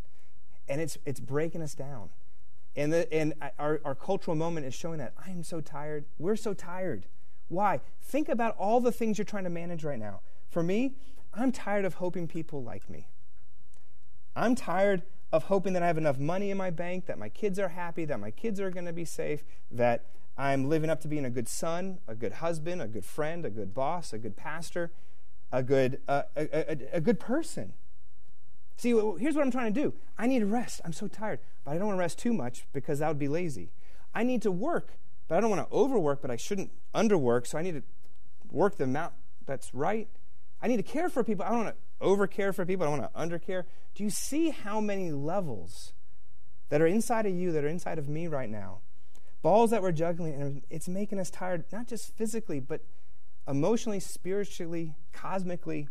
And 0.69 0.79
it's, 0.79 0.99
it's 1.07 1.21
breaking 1.21 1.63
us 1.63 1.75
down. 1.75 2.11
And, 2.77 2.93
the, 2.93 3.11
and 3.11 3.33
our, 3.59 3.81
our 3.83 3.95
cultural 3.95 4.37
moment 4.37 4.67
is 4.67 4.75
showing 4.75 4.99
that. 4.99 5.15
I 5.27 5.31
am 5.31 5.43
so 5.43 5.63
tired. 5.63 6.05
We're 6.19 6.37
so 6.37 6.53
tired. 6.53 7.07
Why? 7.49 7.81
Think 8.03 8.29
about 8.29 8.59
all 8.59 8.79
the 8.79 8.93
things 8.93 9.17
you're 9.17 9.25
trying 9.25 9.45
to 9.45 9.51
manage 9.51 9.85
right 9.85 9.99
now. 9.99 10.21
For 10.51 10.63
me, 10.63 10.97
I'm 11.33 11.51
tired 11.51 11.87
of 11.87 11.95
hoping 11.95 12.29
people 12.29 12.63
like 12.63 12.91
me. 12.91 13.09
I'm 14.37 14.55
tired 14.55 15.01
of 15.33 15.45
hoping 15.45 15.73
that 15.75 15.83
I 15.83 15.87
have 15.87 15.99
enough 15.99 16.19
money 16.19 16.51
in 16.51 16.57
my 16.57 16.71
bank, 16.71 17.07
that 17.07 17.19
my 17.19 17.29
kids 17.29 17.59
are 17.59 17.69
happy, 17.69 18.05
that 18.05 18.19
my 18.19 18.31
kids 18.31 18.61
are 18.61 18.71
going 18.71 18.87
to 18.87 18.93
be 18.93 19.05
safe, 19.05 19.45
that 19.71 20.07
I'm 20.37 20.69
living 20.69 20.91
up 20.91 21.01
to 21.03 21.09
being 21.09 21.25
a 21.25 21.31
good 21.31 21.49
son, 21.49 21.99
a 22.09 22.15
good 22.15 22.35
husband, 22.35 22.83
a 22.83 22.89
good 22.89 23.05
friend, 23.05 23.45
a 23.45 23.51
good 23.51 23.75
boss, 23.75 24.13
a 24.13 24.19
good 24.19 24.37
pastor, 24.37 24.91
a 25.53 25.63
good, 25.63 26.01
uh, 26.09 26.23
a, 26.37 26.73
a, 26.73 26.97
a 26.97 27.01
good 27.01 27.21
person. 27.21 27.75
See, 28.77 28.91
here's 29.19 29.35
what 29.35 29.43
I'm 29.43 29.51
trying 29.51 29.73
to 29.73 29.81
do 29.81 29.95
I 30.19 30.27
need 30.27 30.41
to 30.41 30.47
rest. 30.47 30.81
I'm 30.85 30.93
so 30.93 31.07
tired, 31.07 31.41
but 31.65 31.73
I 31.73 31.79
don't 31.79 31.89
want 31.89 31.97
to 31.97 32.01
rest 32.01 32.19
too 32.19 32.33
much 32.33 32.67
because 32.73 32.99
that 32.99 33.09
would 33.09 33.19
be 33.19 33.29
lazy. 33.29 33.71
I 34.15 34.25
need 34.25 34.43
to 34.43 34.51
work 34.51 34.95
but 35.31 35.37
I 35.37 35.41
don't 35.41 35.51
want 35.51 35.71
to 35.71 35.73
overwork, 35.73 36.23
but 36.23 36.31
I 36.33 36.37
shouldn't 36.37 36.73
underwork, 36.93 37.47
so 37.47 37.57
I 37.57 37.63
need 37.63 37.77
to 37.77 37.83
work 38.51 38.79
the 38.79 38.85
amount 38.85 39.15
that's 39.47 39.73
right. 39.73 40.09
I 40.63 40.69
need 40.69 40.77
to 40.77 40.83
care 40.83 41.09
for 41.09 41.25
people. 41.25 41.45
I 41.45 41.51
don't 41.51 41.65
want 41.65 41.77
to 41.77 42.07
overcare 42.07 42.55
for 42.55 42.65
people. 42.67 42.87
I 42.87 42.91
don't 42.91 43.01
want 43.01 43.15
to 43.15 43.21
undercare. 43.21 43.65
Do 43.95 44.05
you 44.05 44.11
see 44.11 44.51
how 44.51 44.81
many 44.81 45.11
levels 45.13 45.93
that 46.69 46.81
are 46.81 46.87
inside 46.87 47.27
of 47.27 47.33
you, 47.33 47.53
that 47.53 47.65
are 47.65 47.69
inside 47.69 47.99
of 47.99 48.09
me 48.09 48.27
right 48.27 48.51
now? 48.51 48.79
Balls 49.43 49.71
that 49.71 49.83
we're 49.83 49.93
juggling, 49.93 50.35
and 50.35 50.63
it's 50.69 50.89
making 50.89 51.19
us 51.19 51.31
tired, 51.31 51.65
not 51.73 51.87
just 51.87 52.15
physically, 52.15 52.61
but 52.61 52.83
emotionally, 53.49 54.01
spiritually, 54.01 54.95
cosmically. 55.13 55.89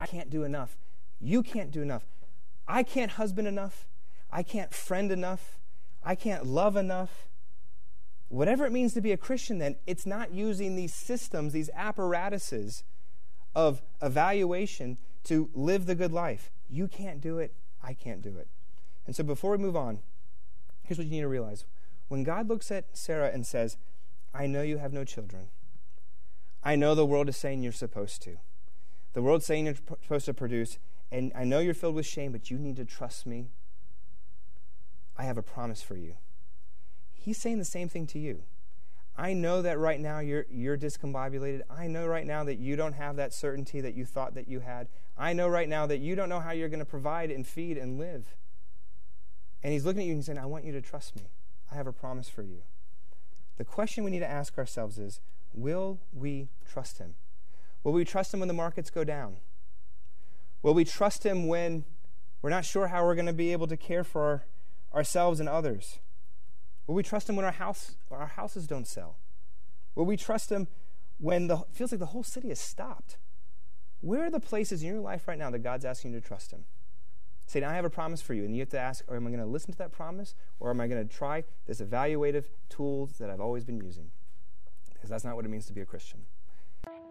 I 0.00 0.06
can't 0.06 0.30
do 0.30 0.44
enough. 0.44 0.76
You 1.20 1.42
can't 1.42 1.70
do 1.70 1.82
enough. 1.82 2.04
I 2.68 2.82
can't 2.82 3.12
husband 3.12 3.48
enough. 3.48 3.86
I 4.30 4.42
can't 4.42 4.72
friend 4.72 5.10
enough. 5.10 5.58
I 6.04 6.14
can't 6.14 6.46
love 6.46 6.76
enough 6.76 7.28
whatever 8.28 8.66
it 8.66 8.72
means 8.72 8.94
to 8.94 9.00
be 9.00 9.12
a 9.12 9.16
Christian, 9.16 9.58
then, 9.58 9.76
it's 9.86 10.06
not 10.06 10.32
using 10.32 10.76
these 10.76 10.94
systems, 10.94 11.52
these 11.52 11.70
apparatuses 11.74 12.82
of 13.56 13.82
evaluation 14.02 14.98
to 15.24 15.48
live 15.54 15.86
the 15.86 15.94
good 15.94 16.12
life. 16.12 16.50
You 16.68 16.86
can't 16.86 17.22
do 17.22 17.38
it. 17.38 17.54
I 17.82 17.94
can't 17.94 18.20
do 18.20 18.36
it. 18.36 18.48
And 19.06 19.16
so 19.16 19.24
before 19.24 19.52
we 19.52 19.58
move 19.58 19.74
on, 19.74 20.00
here's 20.82 20.98
what 20.98 21.06
you 21.06 21.10
need 21.10 21.22
to 21.22 21.28
realize. 21.28 21.64
When 22.08 22.22
God 22.22 22.48
looks 22.48 22.70
at 22.70 22.84
Sarah 22.92 23.30
and 23.32 23.46
says, 23.46 23.78
I 24.34 24.46
know 24.46 24.60
you 24.60 24.76
have 24.76 24.92
no 24.92 25.04
children, 25.04 25.48
I 26.62 26.76
know 26.76 26.94
the 26.94 27.06
world 27.06 27.30
is 27.30 27.36
saying 27.38 27.62
you're 27.62 27.72
supposed 27.72 28.20
to. 28.22 28.36
The 29.14 29.22
world's 29.22 29.46
saying 29.46 29.64
you're 29.64 29.74
supposed 29.74 30.26
to 30.26 30.34
produce, 30.34 30.78
and 31.10 31.32
I 31.34 31.44
know 31.44 31.60
you're 31.60 31.72
filled 31.72 31.94
with 31.94 32.06
shame, 32.06 32.32
but 32.32 32.50
you 32.50 32.58
need 32.58 32.76
to 32.76 32.84
trust 32.84 33.26
me. 33.26 33.46
I 35.16 35.22
have 35.24 35.38
a 35.38 35.42
promise 35.42 35.80
for 35.80 35.96
you. 35.96 36.16
He's 37.14 37.38
saying 37.38 37.58
the 37.58 37.64
same 37.64 37.88
thing 37.88 38.06
to 38.08 38.18
you. 38.18 38.42
I 39.18 39.32
know 39.32 39.62
that 39.62 39.78
right 39.78 39.98
now 39.98 40.18
you're, 40.18 40.44
you're 40.50 40.76
discombobulated. 40.76 41.62
I 41.70 41.86
know 41.86 42.06
right 42.06 42.26
now 42.26 42.44
that 42.44 42.58
you 42.58 42.76
don't 42.76 42.92
have 42.92 43.16
that 43.16 43.32
certainty 43.32 43.80
that 43.80 43.94
you 43.94 44.04
thought 44.04 44.34
that 44.34 44.46
you 44.46 44.60
had. 44.60 44.88
I 45.16 45.32
know 45.32 45.48
right 45.48 45.68
now 45.68 45.86
that 45.86 45.98
you 45.98 46.14
don't 46.14 46.28
know 46.28 46.40
how 46.40 46.52
you're 46.52 46.68
going 46.68 46.80
to 46.80 46.84
provide 46.84 47.30
and 47.30 47.46
feed 47.46 47.78
and 47.78 47.98
live. 47.98 48.34
And 49.62 49.72
he's 49.72 49.86
looking 49.86 50.02
at 50.02 50.06
you 50.06 50.12
and 50.12 50.24
saying, 50.24 50.38
I 50.38 50.46
want 50.46 50.64
you 50.64 50.72
to 50.72 50.82
trust 50.82 51.16
me. 51.16 51.30
I 51.72 51.76
have 51.76 51.86
a 51.86 51.92
promise 51.92 52.28
for 52.28 52.42
you. 52.42 52.62
The 53.56 53.64
question 53.64 54.04
we 54.04 54.10
need 54.10 54.20
to 54.20 54.30
ask 54.30 54.58
ourselves 54.58 54.98
is 54.98 55.20
Will 55.54 56.00
we 56.12 56.48
trust 56.70 56.98
him? 56.98 57.14
Will 57.82 57.92
we 57.92 58.04
trust 58.04 58.34
him 58.34 58.40
when 58.40 58.48
the 58.48 58.54
markets 58.54 58.90
go 58.90 59.04
down? 59.04 59.38
Will 60.62 60.74
we 60.74 60.84
trust 60.84 61.24
him 61.24 61.46
when 61.46 61.84
we're 62.42 62.50
not 62.50 62.64
sure 62.66 62.88
how 62.88 63.04
we're 63.04 63.14
going 63.14 63.26
to 63.26 63.32
be 63.32 63.52
able 63.52 63.66
to 63.68 63.76
care 63.76 64.04
for 64.04 64.22
our, 64.22 64.44
ourselves 64.94 65.40
and 65.40 65.48
others? 65.48 65.98
Will 66.86 66.94
we 66.94 67.02
trust 67.02 67.28
Him 67.28 67.36
when 67.36 67.44
our 67.44 67.52
house 67.52 67.96
our 68.10 68.26
houses 68.26 68.66
don't 68.66 68.86
sell? 68.86 69.16
Will 69.94 70.04
we 70.04 70.16
trust 70.16 70.50
Him 70.50 70.68
when 71.18 71.48
the 71.48 71.64
feels 71.72 71.92
like 71.92 71.98
the 71.98 72.06
whole 72.06 72.22
city 72.22 72.48
has 72.48 72.60
stopped? 72.60 73.18
Where 74.00 74.24
are 74.24 74.30
the 74.30 74.40
places 74.40 74.82
in 74.82 74.88
your 74.88 75.00
life 75.00 75.26
right 75.26 75.38
now 75.38 75.50
that 75.50 75.60
God's 75.60 75.84
asking 75.84 76.12
you 76.12 76.20
to 76.20 76.26
trust 76.26 76.52
Him? 76.52 76.64
Say, 77.46 77.60
now 77.60 77.70
I 77.70 77.74
have 77.74 77.84
a 77.84 77.90
promise 77.90 78.20
for 78.20 78.34
you, 78.34 78.44
and 78.44 78.54
you 78.54 78.60
have 78.60 78.70
to 78.70 78.78
ask, 78.78 79.04
or 79.06 79.16
am 79.16 79.26
I 79.26 79.30
going 79.30 79.40
to 79.40 79.46
listen 79.46 79.70
to 79.70 79.78
that 79.78 79.92
promise, 79.92 80.34
or 80.58 80.70
am 80.70 80.80
I 80.80 80.88
going 80.88 81.06
to 81.06 81.14
try 81.14 81.44
this 81.66 81.80
evaluative 81.80 82.44
tools 82.68 83.18
that 83.18 83.30
I've 83.30 83.40
always 83.40 83.64
been 83.64 83.80
using? 83.80 84.10
Because 84.92 85.10
that's 85.10 85.24
not 85.24 85.36
what 85.36 85.44
it 85.44 85.48
means 85.48 85.66
to 85.66 85.72
be 85.72 85.80
a 85.80 85.86
Christian. 85.86 86.22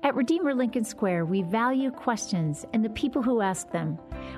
At 0.04 0.14
Redeemer 0.14 0.54
Lincoln 0.54 0.84
Square, 0.84 1.26
we 1.26 1.42
value 1.42 1.90
questions 1.90 2.66
and 2.74 2.84
the 2.84 2.90
people 2.90 3.24
who 3.24 3.42
ask 3.42 3.72
them, 3.72 3.94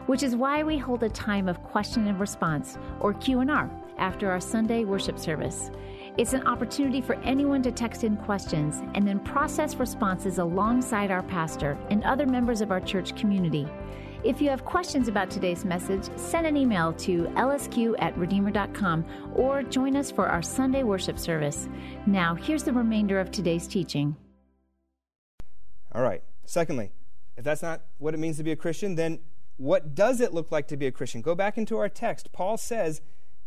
which 0.05 0.21
is 0.21 0.35
why 0.35 0.61
we 0.63 0.77
hold 0.77 1.01
a 1.01 1.09
time 1.09 1.49
of 1.49 1.61
question 1.63 2.07
and 2.07 2.19
response, 2.19 2.77
or 2.99 3.13
Q&R 3.15 3.69
after 3.97 4.29
our 4.31 4.39
Sunday 4.39 4.85
worship 4.85 5.19
service. 5.19 5.71
It's 6.17 6.33
an 6.33 6.47
opportunity 6.47 7.01
for 7.01 7.15
anyone 7.21 7.61
to 7.63 7.71
text 7.71 8.03
in 8.03 8.17
questions 8.17 8.81
and 8.95 9.07
then 9.07 9.19
process 9.19 9.75
responses 9.75 10.39
alongside 10.39 11.11
our 11.11 11.23
pastor 11.23 11.77
and 11.89 12.03
other 12.03 12.25
members 12.25 12.61
of 12.61 12.71
our 12.71 12.81
church 12.81 13.15
community. 13.15 13.67
If 14.23 14.41
you 14.41 14.49
have 14.49 14.65
questions 14.65 15.07
about 15.07 15.29
today's 15.29 15.63
message, 15.63 16.09
send 16.15 16.47
an 16.47 16.57
email 16.57 16.91
to 16.93 17.25
lsq 17.35 17.95
at 17.99 18.17
redeemer.com 18.17 19.05
or 19.35 19.61
join 19.61 19.95
us 19.95 20.09
for 20.09 20.27
our 20.27 20.41
Sunday 20.41 20.81
worship 20.83 21.19
service. 21.19 21.69
Now, 22.07 22.33
here's 22.33 22.63
the 22.63 22.73
remainder 22.73 23.19
of 23.19 23.29
today's 23.29 23.67
teaching. 23.67 24.15
All 25.93 26.01
right. 26.01 26.23
Secondly, 26.45 26.91
if 27.37 27.43
that's 27.43 27.61
not 27.61 27.81
what 27.99 28.13
it 28.13 28.17
means 28.17 28.37
to 28.37 28.43
be 28.43 28.51
a 28.51 28.55
Christian, 28.55 28.95
then 28.95 29.19
what 29.57 29.93
does 29.95 30.19
it 30.19 30.33
look 30.33 30.51
like 30.51 30.67
to 30.69 30.77
be 30.77 30.87
a 30.87 30.91
Christian? 30.91 31.21
Go 31.21 31.35
back 31.35 31.57
into 31.57 31.77
our 31.77 31.89
text. 31.89 32.31
Paul 32.31 32.57
says 32.57 33.01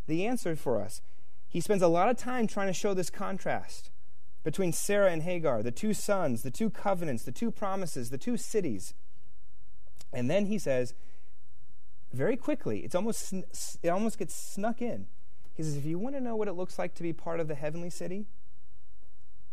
the 0.06 0.26
answer 0.26 0.56
for 0.56 0.80
us. 0.80 1.00
He 1.48 1.60
spends 1.60 1.82
a 1.82 1.88
lot 1.88 2.08
of 2.08 2.16
time 2.16 2.46
trying 2.46 2.68
to 2.68 2.72
show 2.72 2.94
this 2.94 3.10
contrast 3.10 3.90
between 4.42 4.72
Sarah 4.72 5.10
and 5.10 5.22
Hagar, 5.22 5.62
the 5.62 5.70
two 5.70 5.92
sons, 5.92 6.42
the 6.42 6.50
two 6.50 6.70
covenants, 6.70 7.24
the 7.24 7.32
two 7.32 7.50
promises, 7.50 8.10
the 8.10 8.18
two 8.18 8.36
cities. 8.36 8.94
And 10.12 10.30
then 10.30 10.46
he 10.46 10.58
says, 10.58 10.94
very 12.12 12.36
quickly, 12.36 12.80
it's 12.80 12.94
almost, 12.94 13.34
it 13.82 13.88
almost 13.88 14.18
gets 14.18 14.34
snuck 14.34 14.80
in. 14.80 15.06
He 15.54 15.62
says, 15.62 15.76
if 15.76 15.84
you 15.84 15.98
want 15.98 16.14
to 16.14 16.20
know 16.20 16.36
what 16.36 16.48
it 16.48 16.54
looks 16.54 16.78
like 16.78 16.94
to 16.94 17.02
be 17.02 17.12
part 17.12 17.38
of 17.40 17.48
the 17.48 17.54
heavenly 17.54 17.90
city, 17.90 18.26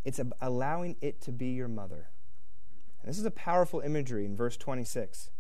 it's 0.06 0.22
allowing 0.40 0.96
it 1.02 1.20
to 1.22 1.32
be 1.32 1.48
your 1.48 1.68
mother. 1.68 2.10
And 3.02 3.10
this 3.10 3.20
is 3.20 3.26
a 3.26 3.32
powerful 3.32 3.82
imagery 3.82 4.26
in 4.26 4.36
verse 4.36 4.56
26. 4.56 5.32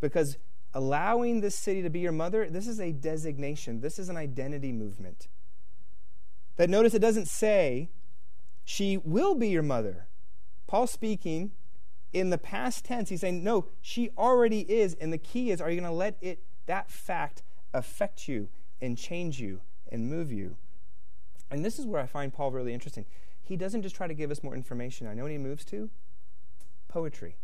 Because 0.00 0.36
allowing 0.74 1.40
this 1.40 1.56
city 1.56 1.82
to 1.82 1.90
be 1.90 2.00
your 2.00 2.12
mother, 2.12 2.48
this 2.50 2.66
is 2.66 2.80
a 2.80 2.92
designation, 2.92 3.80
this 3.80 3.98
is 3.98 4.08
an 4.08 4.16
identity 4.16 4.72
movement. 4.72 5.28
That 6.56 6.70
notice 6.70 6.94
it 6.94 7.00
doesn't 7.00 7.28
say, 7.28 7.90
she 8.64 8.96
will 8.96 9.34
be 9.34 9.48
your 9.48 9.62
mother. 9.62 10.08
Paul 10.66 10.86
speaking 10.86 11.52
in 12.12 12.30
the 12.30 12.38
past 12.38 12.84
tense, 12.84 13.10
he's 13.10 13.20
saying, 13.20 13.44
no, 13.44 13.66
she 13.80 14.10
already 14.16 14.60
is. 14.60 14.94
And 14.94 15.12
the 15.12 15.18
key 15.18 15.50
is, 15.50 15.60
are 15.60 15.70
you 15.70 15.80
going 15.80 15.90
to 15.90 15.96
let 15.96 16.16
it, 16.20 16.40
that 16.66 16.90
fact, 16.90 17.42
affect 17.72 18.26
you 18.26 18.48
and 18.80 18.98
change 18.98 19.38
you 19.38 19.60
and 19.92 20.10
move 20.10 20.32
you? 20.32 20.56
And 21.50 21.64
this 21.64 21.78
is 21.78 21.86
where 21.86 22.02
I 22.02 22.06
find 22.06 22.32
Paul 22.32 22.50
really 22.50 22.74
interesting. 22.74 23.06
He 23.40 23.56
doesn't 23.56 23.82
just 23.82 23.94
try 23.94 24.08
to 24.08 24.14
give 24.14 24.30
us 24.30 24.42
more 24.42 24.54
information. 24.54 25.06
I 25.06 25.14
know 25.14 25.22
what 25.22 25.30
he 25.30 25.38
moves 25.38 25.64
to 25.66 25.90
poetry. 26.88 27.36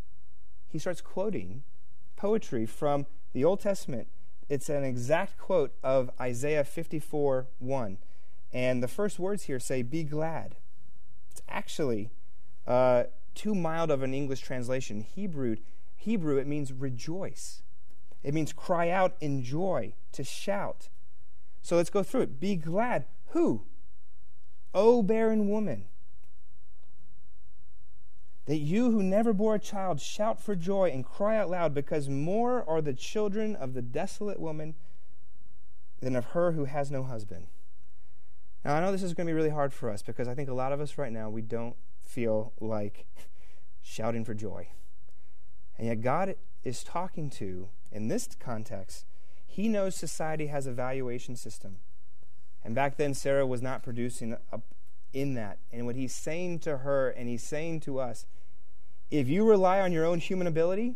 He 0.68 0.78
starts 0.78 1.00
quoting 1.00 1.62
poetry 2.22 2.64
from 2.64 3.04
the 3.32 3.44
Old 3.44 3.58
Testament, 3.58 4.06
it's 4.48 4.68
an 4.68 4.84
exact 4.84 5.36
quote 5.38 5.72
of 5.82 6.08
Isaiah 6.20 6.62
54 6.62 7.48
1. 7.58 7.98
And 8.52 8.80
the 8.80 8.86
first 8.86 9.18
words 9.18 9.44
here 9.44 9.58
say, 9.58 9.82
Be 9.82 10.04
glad. 10.04 10.54
It's 11.32 11.42
actually 11.48 12.12
uh, 12.64 13.04
too 13.34 13.56
mild 13.56 13.90
of 13.90 14.04
an 14.04 14.14
English 14.14 14.40
translation. 14.40 15.00
Hebrew, 15.00 15.56
Hebrew, 15.96 16.36
it 16.36 16.46
means 16.46 16.72
rejoice. 16.72 17.62
It 18.22 18.34
means 18.34 18.52
cry 18.52 18.88
out 18.88 19.16
in 19.20 19.42
joy, 19.42 19.94
to 20.12 20.22
shout. 20.22 20.90
So 21.60 21.74
let's 21.74 21.90
go 21.90 22.04
through 22.04 22.20
it. 22.22 22.38
Be 22.38 22.54
glad. 22.54 23.06
Who? 23.30 23.64
O 24.72 25.02
barren 25.02 25.48
woman. 25.48 25.86
That 28.46 28.58
you 28.58 28.90
who 28.90 29.02
never 29.02 29.32
bore 29.32 29.54
a 29.54 29.60
child 29.60 30.00
shout 30.00 30.40
for 30.40 30.56
joy 30.56 30.90
and 30.90 31.04
cry 31.04 31.36
out 31.36 31.50
loud, 31.50 31.74
because 31.74 32.08
more 32.08 32.68
are 32.68 32.82
the 32.82 32.92
children 32.92 33.54
of 33.54 33.74
the 33.74 33.82
desolate 33.82 34.40
woman 34.40 34.74
than 36.00 36.16
of 36.16 36.26
her 36.26 36.52
who 36.52 36.64
has 36.64 36.90
no 36.90 37.04
husband. 37.04 37.46
Now, 38.64 38.74
I 38.74 38.80
know 38.80 38.92
this 38.92 39.02
is 39.02 39.14
going 39.14 39.26
to 39.26 39.32
be 39.32 39.36
really 39.36 39.50
hard 39.50 39.72
for 39.72 39.90
us 39.90 40.02
because 40.02 40.28
I 40.28 40.34
think 40.34 40.48
a 40.48 40.54
lot 40.54 40.72
of 40.72 40.80
us 40.80 40.98
right 40.98 41.12
now, 41.12 41.30
we 41.30 41.42
don't 41.42 41.76
feel 42.00 42.52
like 42.60 43.06
shouting 43.82 44.24
for 44.24 44.34
joy. 44.34 44.68
And 45.78 45.86
yet, 45.88 46.00
God 46.00 46.36
is 46.64 46.84
talking 46.84 47.30
to, 47.30 47.68
in 47.90 48.08
this 48.08 48.28
context, 48.38 49.06
He 49.46 49.68
knows 49.68 49.94
society 49.94 50.46
has 50.46 50.66
a 50.66 50.72
valuation 50.72 51.36
system. 51.36 51.78
And 52.64 52.74
back 52.74 52.96
then, 52.96 53.14
Sarah 53.14 53.46
was 53.46 53.62
not 53.62 53.82
producing 53.82 54.36
a, 54.52 54.60
in 55.12 55.34
that. 55.34 55.58
And 55.72 55.86
what 55.86 55.96
He's 55.96 56.14
saying 56.14 56.60
to 56.60 56.78
her 56.78 57.10
and 57.10 57.28
He's 57.28 57.42
saying 57.42 57.80
to 57.80 57.98
us 57.98 58.26
if 59.10 59.28
you 59.28 59.48
rely 59.48 59.80
on 59.80 59.92
your 59.92 60.06
own 60.06 60.20
human 60.20 60.46
ability, 60.46 60.94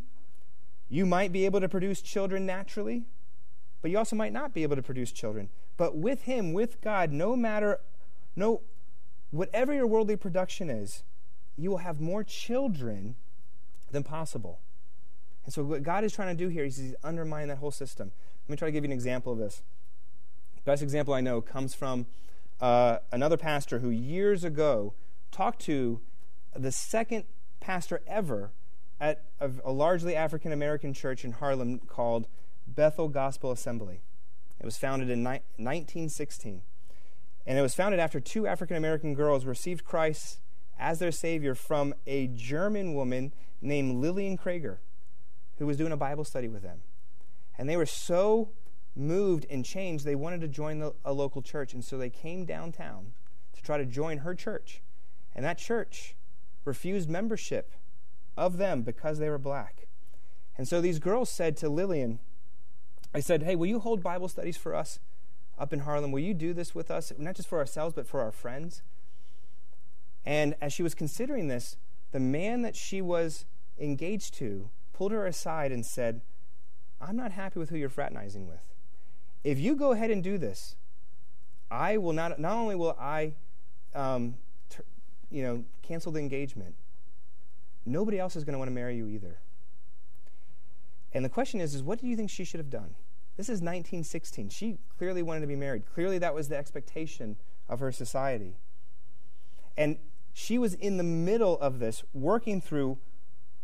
you 0.89 1.05
might 1.05 1.33
be 1.33 1.45
able 1.45 1.61
to 1.61 1.69
produce 1.69 2.01
children 2.01 2.47
naturally, 2.47 3.05
but 3.83 3.91
you 3.91 3.99
also 3.99 4.17
might 4.17 4.33
not 4.33 4.55
be 4.55 4.63
able 4.63 4.77
to 4.77 4.83
produce 4.83 5.13
children. 5.13 5.51
But 5.77 5.97
with 5.97 6.23
Him, 6.23 6.53
with 6.53 6.81
God, 6.81 7.13
no 7.13 7.37
matter, 7.37 7.79
no, 8.35 8.63
whatever 9.31 9.75
your 9.75 9.87
worldly 9.87 10.17
production 10.17 10.71
is, 10.71 11.05
you 11.57 11.71
will 11.71 11.79
have 11.79 12.01
more 12.01 12.25
children 12.25 13.17
than 13.91 14.03
possible. 14.03 14.61
And 15.45 15.53
so, 15.53 15.63
what 15.63 15.83
God 15.83 16.03
is 16.03 16.13
trying 16.13 16.37
to 16.37 16.45
do 16.45 16.49
here 16.49 16.65
is 16.65 16.79
He's 16.79 16.95
undermining 17.05 17.49
that 17.49 17.59
whole 17.59 17.71
system. 17.71 18.13
Let 18.49 18.53
me 18.53 18.57
try 18.57 18.69
to 18.69 18.73
give 18.73 18.85
you 18.85 18.89
an 18.89 18.93
example 18.93 19.33
of 19.33 19.39
this. 19.39 19.63
Best 20.65 20.83
example 20.83 21.15
I 21.15 21.21
know 21.21 21.41
comes 21.41 21.75
from 21.75 22.07
uh, 22.61 22.99
another 23.13 23.37
pastor 23.37 23.81
who 23.81 23.91
years 23.91 24.45
ago 24.45 24.95
talked 25.31 25.61
to 25.63 26.01
the 26.55 26.73
second 26.73 27.25
pastor 27.61 28.01
ever 28.07 28.53
at 29.01 29.25
a, 29.41 29.51
a 29.65 29.73
largely 29.73 30.17
African 30.17 30.53
American 30.53 30.95
church 30.95 31.25
in 31.25 31.33
Harlem 31.33 31.79
called 31.81 32.29
Bethel 32.67 33.09
Gospel 33.09 33.51
Assembly. 33.51 34.01
It 34.59 34.65
was 34.65 34.77
founded 34.77 35.11
in 35.11 35.23
ni- 35.23 35.43
1916. 35.59 36.63
And 37.47 37.59
it 37.59 37.63
was 37.63 37.75
founded 37.75 38.01
after 38.01 38.19
two 38.19 38.47
African 38.47 38.77
American 38.77 39.15
girls 39.15 39.45
received 39.45 39.85
Christ 39.85 40.41
as 40.79 40.99
their 40.99 41.13
Savior 41.13 41.55
from 41.55 41.95
a 42.07 42.27
German 42.29 42.95
woman 42.95 43.33
named 43.61 43.97
Lillian 43.97 44.37
Krager, 44.37 44.79
who 45.59 45.67
was 45.67 45.77
doing 45.77 45.93
a 45.93 45.97
Bible 45.97 46.25
study 46.25 46.49
with 46.49 46.63
them. 46.63 46.81
And 47.57 47.69
they 47.69 47.77
were 47.77 47.87
so 47.87 48.51
moved 48.97 49.47
and 49.51 49.65
changed, 49.65 50.05
they 50.05 50.15
wanted 50.15 50.41
to 50.41 50.49
join 50.49 50.79
the, 50.79 50.95
a 51.05 51.13
local 51.13 51.43
church. 51.43 51.75
And 51.75 51.85
so 51.85 51.99
they 51.99 52.11
came 52.11 52.45
downtown 52.45 53.13
to 53.53 53.63
try 53.63 53.79
to 53.79 53.85
join 53.85 54.19
her 54.19 54.35
church. 54.35 54.83
And 55.35 55.45
that 55.45 55.59
church 55.59 56.15
refused 56.65 57.09
membership 57.09 57.73
of 58.37 58.57
them 58.57 58.83
because 58.83 59.19
they 59.19 59.29
were 59.29 59.39
black. 59.39 59.87
And 60.57 60.67
so 60.67 60.81
these 60.81 60.99
girls 60.99 61.31
said 61.31 61.57
to 61.59 61.69
Lillian, 61.69 62.19
I 63.15 63.21
said, 63.21 63.43
Hey, 63.43 63.57
will 63.57 63.67
you 63.67 63.79
hold 63.79 64.03
Bible 64.03 64.29
studies 64.29 64.57
for 64.57 64.75
us 64.75 64.99
up 65.59 65.73
in 65.73 65.81
Harlem? 65.81 66.13
Will 66.13 66.21
you 66.21 66.35
do 66.35 66.53
this 66.53 66.75
with 66.75 66.91
us, 66.91 67.13
not 67.19 67.37
just 67.37 67.49
for 67.49 67.59
ourselves, 67.59 67.95
but 67.95 68.07
for 68.07 68.21
our 68.21 68.33
friends? 68.33 68.83
And 70.25 70.55
as 70.61 70.73
she 70.73 70.83
was 70.83 70.95
considering 70.95 71.49
this, 71.49 71.77
the 72.13 72.21
man 72.21 72.63
that 72.63 72.75
she 72.75 73.01
was 73.01 73.45
engaged 73.79 74.35
to 74.35 74.71
pulled 74.93 75.13
her 75.13 75.27
aside 75.27 75.71
and 75.71 75.85
said, 75.85 76.23
I'm 77.01 77.17
not 77.17 77.33
happy 77.33 77.59
with 77.59 77.71
who 77.71 77.77
you're 77.77 77.89
fraternizing 77.89 78.47
with. 78.47 78.76
If 79.47 79.61
you 79.61 79.77
go 79.77 79.93
ahead 79.93 80.11
and 80.11 80.25
do 80.25 80.39
this, 80.39 80.75
I 81.71 81.99
will 81.99 82.13
not, 82.13 82.41
not 82.41 82.57
only 82.57 82.75
will 82.75 82.97
I, 82.99 83.35
um, 83.95 84.35
ter, 84.69 84.83
you 85.31 85.41
know, 85.45 85.63
cancel 85.83 86.11
the 86.11 86.19
engagement, 86.19 86.75
nobody 87.85 88.19
else 88.19 88.35
is 88.35 88.43
going 88.43 88.55
to 88.55 88.59
want 88.59 88.71
to 88.71 88.75
marry 88.75 88.97
you 88.97 89.07
either. 89.07 89.39
And 91.13 91.25
the 91.25 91.29
question 91.29 91.61
is, 91.61 91.77
is 91.77 91.85
what 91.85 92.01
do 92.01 92.09
you 92.09 92.17
think 92.17 92.29
she 92.29 92.43
should 92.43 92.59
have 92.59 92.71
done? 92.71 92.97
This 93.37 93.47
is 93.47 93.61
1916. 93.61 94.49
She 94.49 94.79
clearly 94.99 95.23
wanted 95.23 95.43
to 95.43 95.47
be 95.47 95.55
married. 95.55 95.85
Clearly, 95.95 96.19
that 96.19 96.35
was 96.35 96.49
the 96.49 96.57
expectation 96.57 97.37
of 97.69 97.79
her 97.79 97.93
society. 97.93 98.57
And 99.77 99.99
she 100.33 100.59
was 100.59 100.75
in 100.75 100.97
the 100.97 101.05
middle 101.05 101.57
of 101.61 101.79
this, 101.79 102.03
working 102.13 102.61
through 102.61 102.99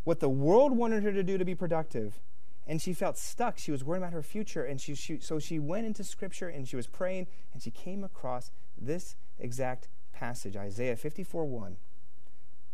what 0.04 0.20
the 0.20 0.28
world 0.28 0.76
wanted 0.76 1.02
her 1.02 1.12
to 1.12 1.24
do 1.24 1.38
to 1.38 1.44
be 1.44 1.56
productive. 1.56 2.20
And 2.66 2.80
she 2.80 2.92
felt 2.92 3.18
stuck. 3.18 3.58
She 3.58 3.72
was 3.72 3.82
worried 3.82 3.98
about 3.98 4.12
her 4.12 4.22
future. 4.22 4.64
And 4.64 4.80
she, 4.80 4.94
she, 4.94 5.18
so 5.18 5.38
she 5.38 5.58
went 5.58 5.86
into 5.86 6.04
Scripture 6.04 6.48
and 6.48 6.68
she 6.68 6.76
was 6.76 6.86
praying, 6.86 7.26
and 7.52 7.62
she 7.62 7.70
came 7.70 8.04
across 8.04 8.50
this 8.80 9.16
exact 9.38 9.88
passage, 10.12 10.56
Isaiah 10.56 10.96
54 10.96 11.44
1. 11.44 11.76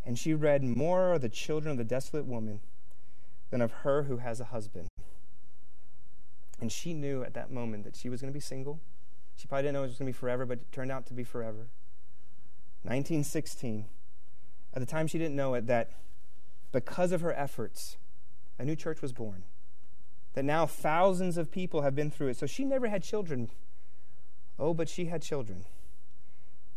And 0.05 0.19
she 0.19 0.35
read, 0.35 0.63
More 0.63 1.15
are 1.15 1.19
the 1.19 1.29
children 1.29 1.73
of 1.73 1.79
the 1.79 1.85
desolate 1.85 2.27
woman 2.27 2.61
than 3.51 3.61
of 3.61 3.73
her 3.73 4.05
who 4.05 4.19
has 4.19 4.41
a 4.41 4.47
husband. 4.47 4.89
And 6.61 6.73
she 6.73 6.93
knew 6.93 7.23
at 7.23 7.35
that 7.35 7.51
moment 7.51 7.85
that 7.85 7.97
she 7.97 8.09
was 8.09 8.21
going 8.21 8.33
to 8.33 8.37
be 8.37 8.41
single. 8.41 8.81
She 9.37 9.47
probably 9.47 9.63
didn't 9.63 9.75
know 9.75 9.85
it 9.85 9.89
was 9.89 9.99
going 9.99 10.13
to 10.13 10.13
be 10.13 10.19
forever, 10.19 10.45
but 10.45 10.59
it 10.59 10.73
turned 10.73 10.91
out 10.91 11.07
to 11.07 11.15
be 11.15 11.25
forever. 11.25 11.69
1916. 12.83 13.87
At 14.75 14.81
the 14.81 14.87
time, 14.87 15.07
she 15.07 15.19
didn't 15.19 15.37
know 15.37 15.55
it 15.55 15.67
that 15.67 15.91
because 16.73 17.13
of 17.13 17.21
her 17.21 17.33
efforts, 17.33 17.97
a 18.59 18.65
new 18.65 18.77
church 18.77 19.01
was 19.01 19.13
born. 19.13 19.45
That 20.39 20.45
now 20.45 20.67
thousands 20.67 21.37
of 21.37 21.51
people 21.51 21.83
have 21.83 21.97
been 21.97 22.13
through 22.13 22.29
it. 22.29 22.37
So 22.37 22.47
she 22.47 22.65
never 22.65 22.87
had 22.87 23.03
children. 23.03 23.51
Oh, 24.57 24.73
but 24.73 24.89
she 24.89 25.07
had 25.07 25.21
children. 25.21 25.65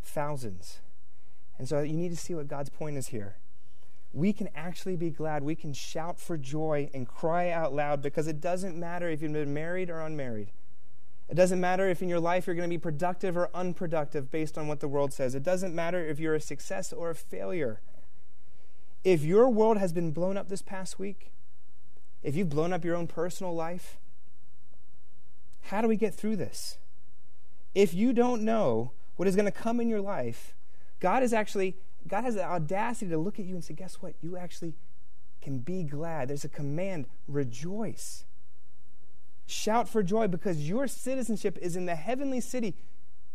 Thousands. 0.01 0.79
And 1.59 1.69
so 1.69 1.81
you 1.81 1.93
need 1.93 2.09
to 2.09 2.17
see 2.17 2.33
what 2.33 2.47
God's 2.47 2.71
point 2.71 2.97
is 2.97 3.09
here 3.09 3.35
we 4.13 4.33
can 4.33 4.49
actually 4.55 4.95
be 4.95 5.11
glad. 5.11 5.43
We 5.43 5.53
can 5.53 5.73
shout 5.73 6.19
for 6.19 6.37
joy 6.37 6.89
and 6.91 7.07
cry 7.07 7.51
out 7.51 7.71
loud 7.71 8.01
because 8.01 8.27
it 8.27 8.41
doesn't 8.41 8.75
matter 8.75 9.07
if 9.07 9.21
you've 9.21 9.31
been 9.31 9.53
married 9.53 9.91
or 9.91 10.01
unmarried. 10.01 10.49
It 11.29 11.35
doesn't 11.35 11.61
matter 11.61 11.87
if 11.87 12.01
in 12.01 12.09
your 12.09 12.19
life 12.19 12.47
you're 12.47 12.55
going 12.55 12.67
to 12.67 12.73
be 12.73 12.81
productive 12.81 13.37
or 13.37 13.51
unproductive 13.53 14.31
based 14.31 14.57
on 14.57 14.67
what 14.67 14.79
the 14.79 14.87
world 14.87 15.13
says. 15.13 15.35
It 15.35 15.43
doesn't 15.43 15.75
matter 15.75 16.03
if 16.03 16.19
you're 16.19 16.33
a 16.33 16.41
success 16.41 16.91
or 16.91 17.11
a 17.11 17.15
failure. 17.15 17.79
If 19.03 19.23
your 19.23 19.49
world 19.49 19.77
has 19.77 19.93
been 19.93 20.11
blown 20.11 20.35
up 20.35 20.49
this 20.49 20.63
past 20.63 20.97
week, 20.97 21.31
if 22.23 22.35
you've 22.35 22.49
blown 22.49 22.73
up 22.73 22.85
your 22.85 22.95
own 22.95 23.07
personal 23.07 23.53
life, 23.53 23.97
how 25.63 25.81
do 25.81 25.87
we 25.87 25.95
get 25.95 26.13
through 26.13 26.35
this? 26.35 26.77
If 27.73 27.93
you 27.93 28.13
don't 28.13 28.43
know 28.43 28.91
what 29.15 29.27
is 29.27 29.35
going 29.35 29.45
to 29.45 29.51
come 29.51 29.79
in 29.79 29.89
your 29.89 30.01
life, 30.01 30.53
God 30.99 31.23
is 31.23 31.33
actually 31.33 31.77
God 32.07 32.23
has 32.23 32.35
the 32.35 32.43
audacity 32.43 33.09
to 33.11 33.17
look 33.17 33.39
at 33.39 33.45
you 33.45 33.55
and 33.55 33.63
say, 33.63 33.73
guess 33.73 34.01
what? 34.01 34.15
You 34.21 34.37
actually 34.37 34.73
can 35.41 35.59
be 35.59 35.83
glad. 35.83 36.29
There's 36.29 36.43
a 36.43 36.49
command 36.49 37.05
rejoice. 37.27 38.25
Shout 39.45 39.89
for 39.89 40.01
joy 40.01 40.27
because 40.27 40.67
your 40.67 40.87
citizenship 40.87 41.57
is 41.61 41.75
in 41.75 41.85
the 41.85 41.95
heavenly 41.95 42.41
city. 42.41 42.75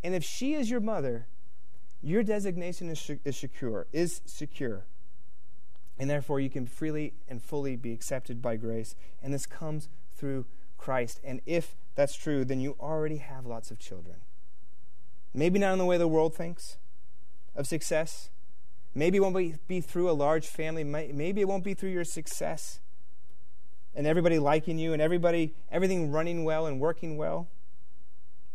And 0.03 0.13
if 0.15 0.23
she 0.23 0.53
is 0.53 0.69
your 0.69 0.79
mother, 0.79 1.27
your 2.01 2.23
designation 2.23 2.89
is, 2.89 3.11
is 3.23 3.37
secure, 3.37 3.87
is 3.91 4.21
secure. 4.25 4.85
And 5.99 6.09
therefore 6.09 6.39
you 6.39 6.49
can 6.49 6.67
freely 6.67 7.13
and 7.27 7.41
fully 7.41 7.75
be 7.75 7.91
accepted 7.91 8.41
by 8.41 8.55
grace. 8.55 8.95
And 9.21 9.33
this 9.33 9.45
comes 9.45 9.89
through 10.15 10.45
Christ. 10.77 11.19
And 11.23 11.41
if 11.45 11.75
that's 11.95 12.15
true, 12.15 12.45
then 12.45 12.59
you 12.59 12.75
already 12.79 13.17
have 13.17 13.45
lots 13.45 13.71
of 13.71 13.79
children. 13.79 14.17
Maybe 15.33 15.59
not 15.59 15.73
in 15.73 15.79
the 15.79 15.85
way 15.85 15.97
the 15.97 16.07
world 16.07 16.35
thinks 16.35 16.77
of 17.55 17.67
success, 17.67 18.29
Maybe 18.97 19.17
it 19.17 19.21
won't 19.21 19.67
be 19.67 19.79
through 19.81 20.09
a 20.09 20.13
large 20.13 20.47
family. 20.47 20.83
Maybe 20.83 21.41
it 21.41 21.47
won't 21.47 21.63
be 21.63 21.75
through 21.75 21.91
your 21.91 22.03
success 22.03 22.79
and 23.93 24.07
everybody 24.07 24.39
liking 24.39 24.79
you 24.79 24.91
and 24.91 24.99
everybody, 24.99 25.53
everything 25.71 26.11
running 26.11 26.43
well 26.43 26.65
and 26.65 26.79
working 26.79 27.15
well. 27.15 27.47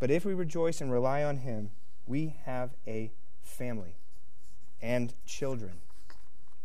But 0.01 0.11
if 0.11 0.25
we 0.25 0.35
rejoice 0.35 0.81
and 0.81 0.91
rely 0.91 1.23
on 1.23 1.39
Him, 1.39 1.71
we 2.07 2.35
have 2.45 2.71
a 2.89 3.13
family 3.41 3.95
and 4.81 5.15
children 5.25 5.75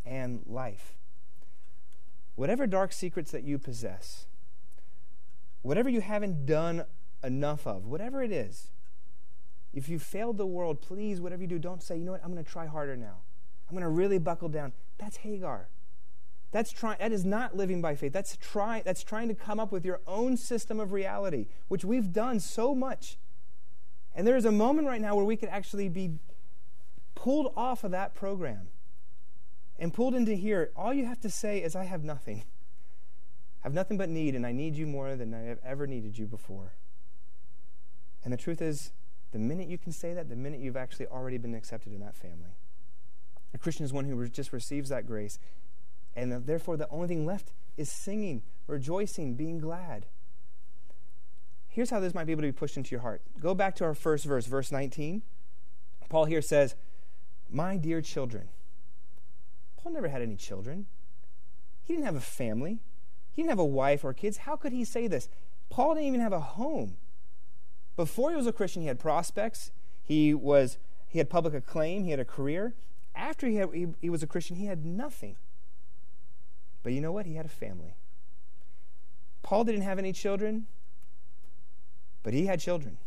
and 0.08 0.42
life. 0.46 0.96
Whatever 2.36 2.68
dark 2.68 2.94
secrets 2.94 3.32
that 3.32 3.44
you 3.44 3.58
possess, 3.58 4.28
whatever 5.62 5.90
you 5.90 6.02
haven't 6.02 6.46
done 6.46 6.86
enough 7.24 7.66
of, 7.66 7.86
whatever 7.86 8.22
it 8.22 8.32
is, 8.32 8.72
if 9.74 9.90
you 9.90 10.00
failed 10.00 10.38
the 10.38 10.46
world, 10.46 10.82
please, 10.82 11.20
whatever 11.20 11.42
you 11.42 11.48
do, 11.48 11.60
don't 11.60 11.84
say, 11.84 11.98
you 11.98 12.06
know 12.06 12.12
what, 12.14 12.24
I'm 12.24 12.32
going 12.32 12.44
to 12.44 12.50
try 12.50 12.66
harder 12.66 12.96
now. 12.96 13.18
I'm 13.70 13.76
going 13.76 13.84
to 13.84 13.90
really 13.90 14.18
buckle 14.18 14.50
down. 14.50 14.74
That's 14.98 15.18
Hagar. 15.18 15.68
That's 16.52 16.72
trying 16.72 16.98
that 17.00 17.12
is 17.12 17.26
not 17.26 17.58
living 17.58 17.82
by 17.82 17.96
faith. 17.96 18.14
That's 18.14 18.38
trying 18.38 18.84
that's 18.86 19.04
trying 19.04 19.28
to 19.28 19.36
come 19.36 19.60
up 19.60 19.72
with 19.72 19.84
your 19.84 20.00
own 20.08 20.38
system 20.38 20.80
of 20.80 20.94
reality, 20.94 21.48
which 21.68 21.84
we've 21.84 22.14
done 22.14 22.40
so 22.40 22.74
much. 22.74 23.18
And 24.16 24.26
there 24.26 24.38
is 24.38 24.46
a 24.46 24.52
moment 24.52 24.88
right 24.88 25.02
now 25.02 25.16
where 25.16 25.26
we 25.26 25.36
could 25.36 25.50
actually 25.50 25.90
be 25.90 26.20
pulled 27.16 27.52
off 27.58 27.84
of 27.84 27.92
that 27.92 28.16
program 28.16 28.70
and 29.80 29.94
pulled 29.94 30.16
into 30.16 30.34
here. 30.34 30.72
All 30.76 30.94
you 30.94 31.06
have 31.06 31.20
to 31.22 31.30
say 31.30 31.60
is 31.60 31.76
I 31.76 31.86
have 31.86 32.04
nothing. 32.04 32.44
I 33.64 33.68
have 33.68 33.74
nothing 33.74 33.98
but 33.98 34.10
need 34.10 34.36
and 34.36 34.46
I 34.46 34.52
need 34.52 34.76
you 34.76 34.88
more 34.88 35.16
than 35.16 35.34
I 35.34 35.42
have 35.42 35.60
ever 35.64 35.88
needed 35.88 36.18
you 36.18 36.26
before. 36.26 36.74
And 38.24 38.34
the 38.34 38.38
truth 38.38 38.62
is 38.62 38.92
the 39.32 39.40
minute 39.40 39.68
you 39.68 39.78
can 39.78 39.92
say 39.92 40.14
that, 40.14 40.30
the 40.30 40.36
minute 40.36 40.60
you've 40.60 40.78
actually 40.78 41.08
already 41.08 41.38
been 41.38 41.54
accepted 41.54 41.94
in 41.94 42.00
that 42.00 42.16
family. 42.16 42.56
A 43.54 43.58
Christian 43.58 43.86
is 43.86 43.94
one 43.94 44.06
who 44.06 44.28
just 44.28 44.54
receives 44.54 44.90
that 44.90 45.06
grace, 45.06 45.40
And 46.16 46.46
therefore, 46.46 46.78
the 46.78 46.90
only 46.90 47.08
thing 47.08 47.26
left 47.26 47.52
is 47.78 47.92
singing, 47.92 48.42
rejoicing, 48.68 49.36
being 49.36 49.60
glad. 49.60 50.08
Here's 51.68 51.90
how 51.90 52.00
this 52.00 52.14
might 52.14 52.26
be 52.26 52.32
able 52.32 52.42
to 52.42 52.48
be 52.48 52.54
pushed 52.54 52.76
into 52.76 52.92
your 52.92 53.02
heart. 53.02 53.22
Go 53.40 53.54
back 53.54 53.76
to 53.76 53.84
our 53.86 53.94
first 53.94 54.26
verse, 54.26 54.46
verse 54.46 54.72
19. 54.72 55.22
Paul 56.10 56.26
here 56.26 56.42
says, 56.42 56.76
My 57.50 57.78
dear 57.78 58.02
children. 58.02 58.50
Paul 59.88 59.94
never 59.94 60.10
had 60.10 60.22
any 60.22 60.36
children. 60.36 60.86
He 61.82 61.94
didn't 61.94 62.08
have 62.08 62.16
a 62.18 62.20
family. 62.20 62.80
He 63.32 63.42
didn't 63.42 63.52
have 63.52 63.60
a 63.60 63.64
wife 63.64 64.04
or 64.04 64.14
kids. 64.14 64.40
How 64.40 64.58
could 64.58 64.74
he 64.74 64.84
say 64.84 65.08
this? 65.08 65.30
Paul 65.70 65.94
didn't 65.94 66.10
even 66.10 66.20
have 66.20 66.34
a 66.34 66.42
home. 66.42 66.98
Before 67.96 68.30
he 68.30 68.36
was 68.36 68.48
a 68.48 68.52
Christian, 68.52 68.82
he 68.82 68.90
had 68.90 69.00
prospects. 69.00 69.72
He 70.04 70.34
was 70.34 70.78
he 71.08 71.20
had 71.20 71.30
public 71.30 71.54
acclaim. 71.54 72.04
He 72.04 72.12
had 72.12 72.20
a 72.20 72.26
career. 72.26 72.74
After 73.16 73.48
he, 73.48 73.56
had, 73.56 73.70
he, 73.74 73.88
he 74.02 74.10
was 74.10 74.22
a 74.22 74.28
Christian, 74.28 74.58
he 74.58 74.66
had 74.66 74.86
nothing. 74.86 75.38
But 76.84 76.92
you 76.92 77.00
know 77.00 77.14
what? 77.14 77.26
He 77.26 77.36
had 77.36 77.46
a 77.46 77.50
family. 77.50 77.96
Paul 79.42 79.64
didn't 79.64 79.84
have 79.84 80.00
any 80.00 80.12
children, 80.12 80.68
but 82.24 82.34
he 82.34 82.48
had 82.48 82.60
children. 82.60 82.98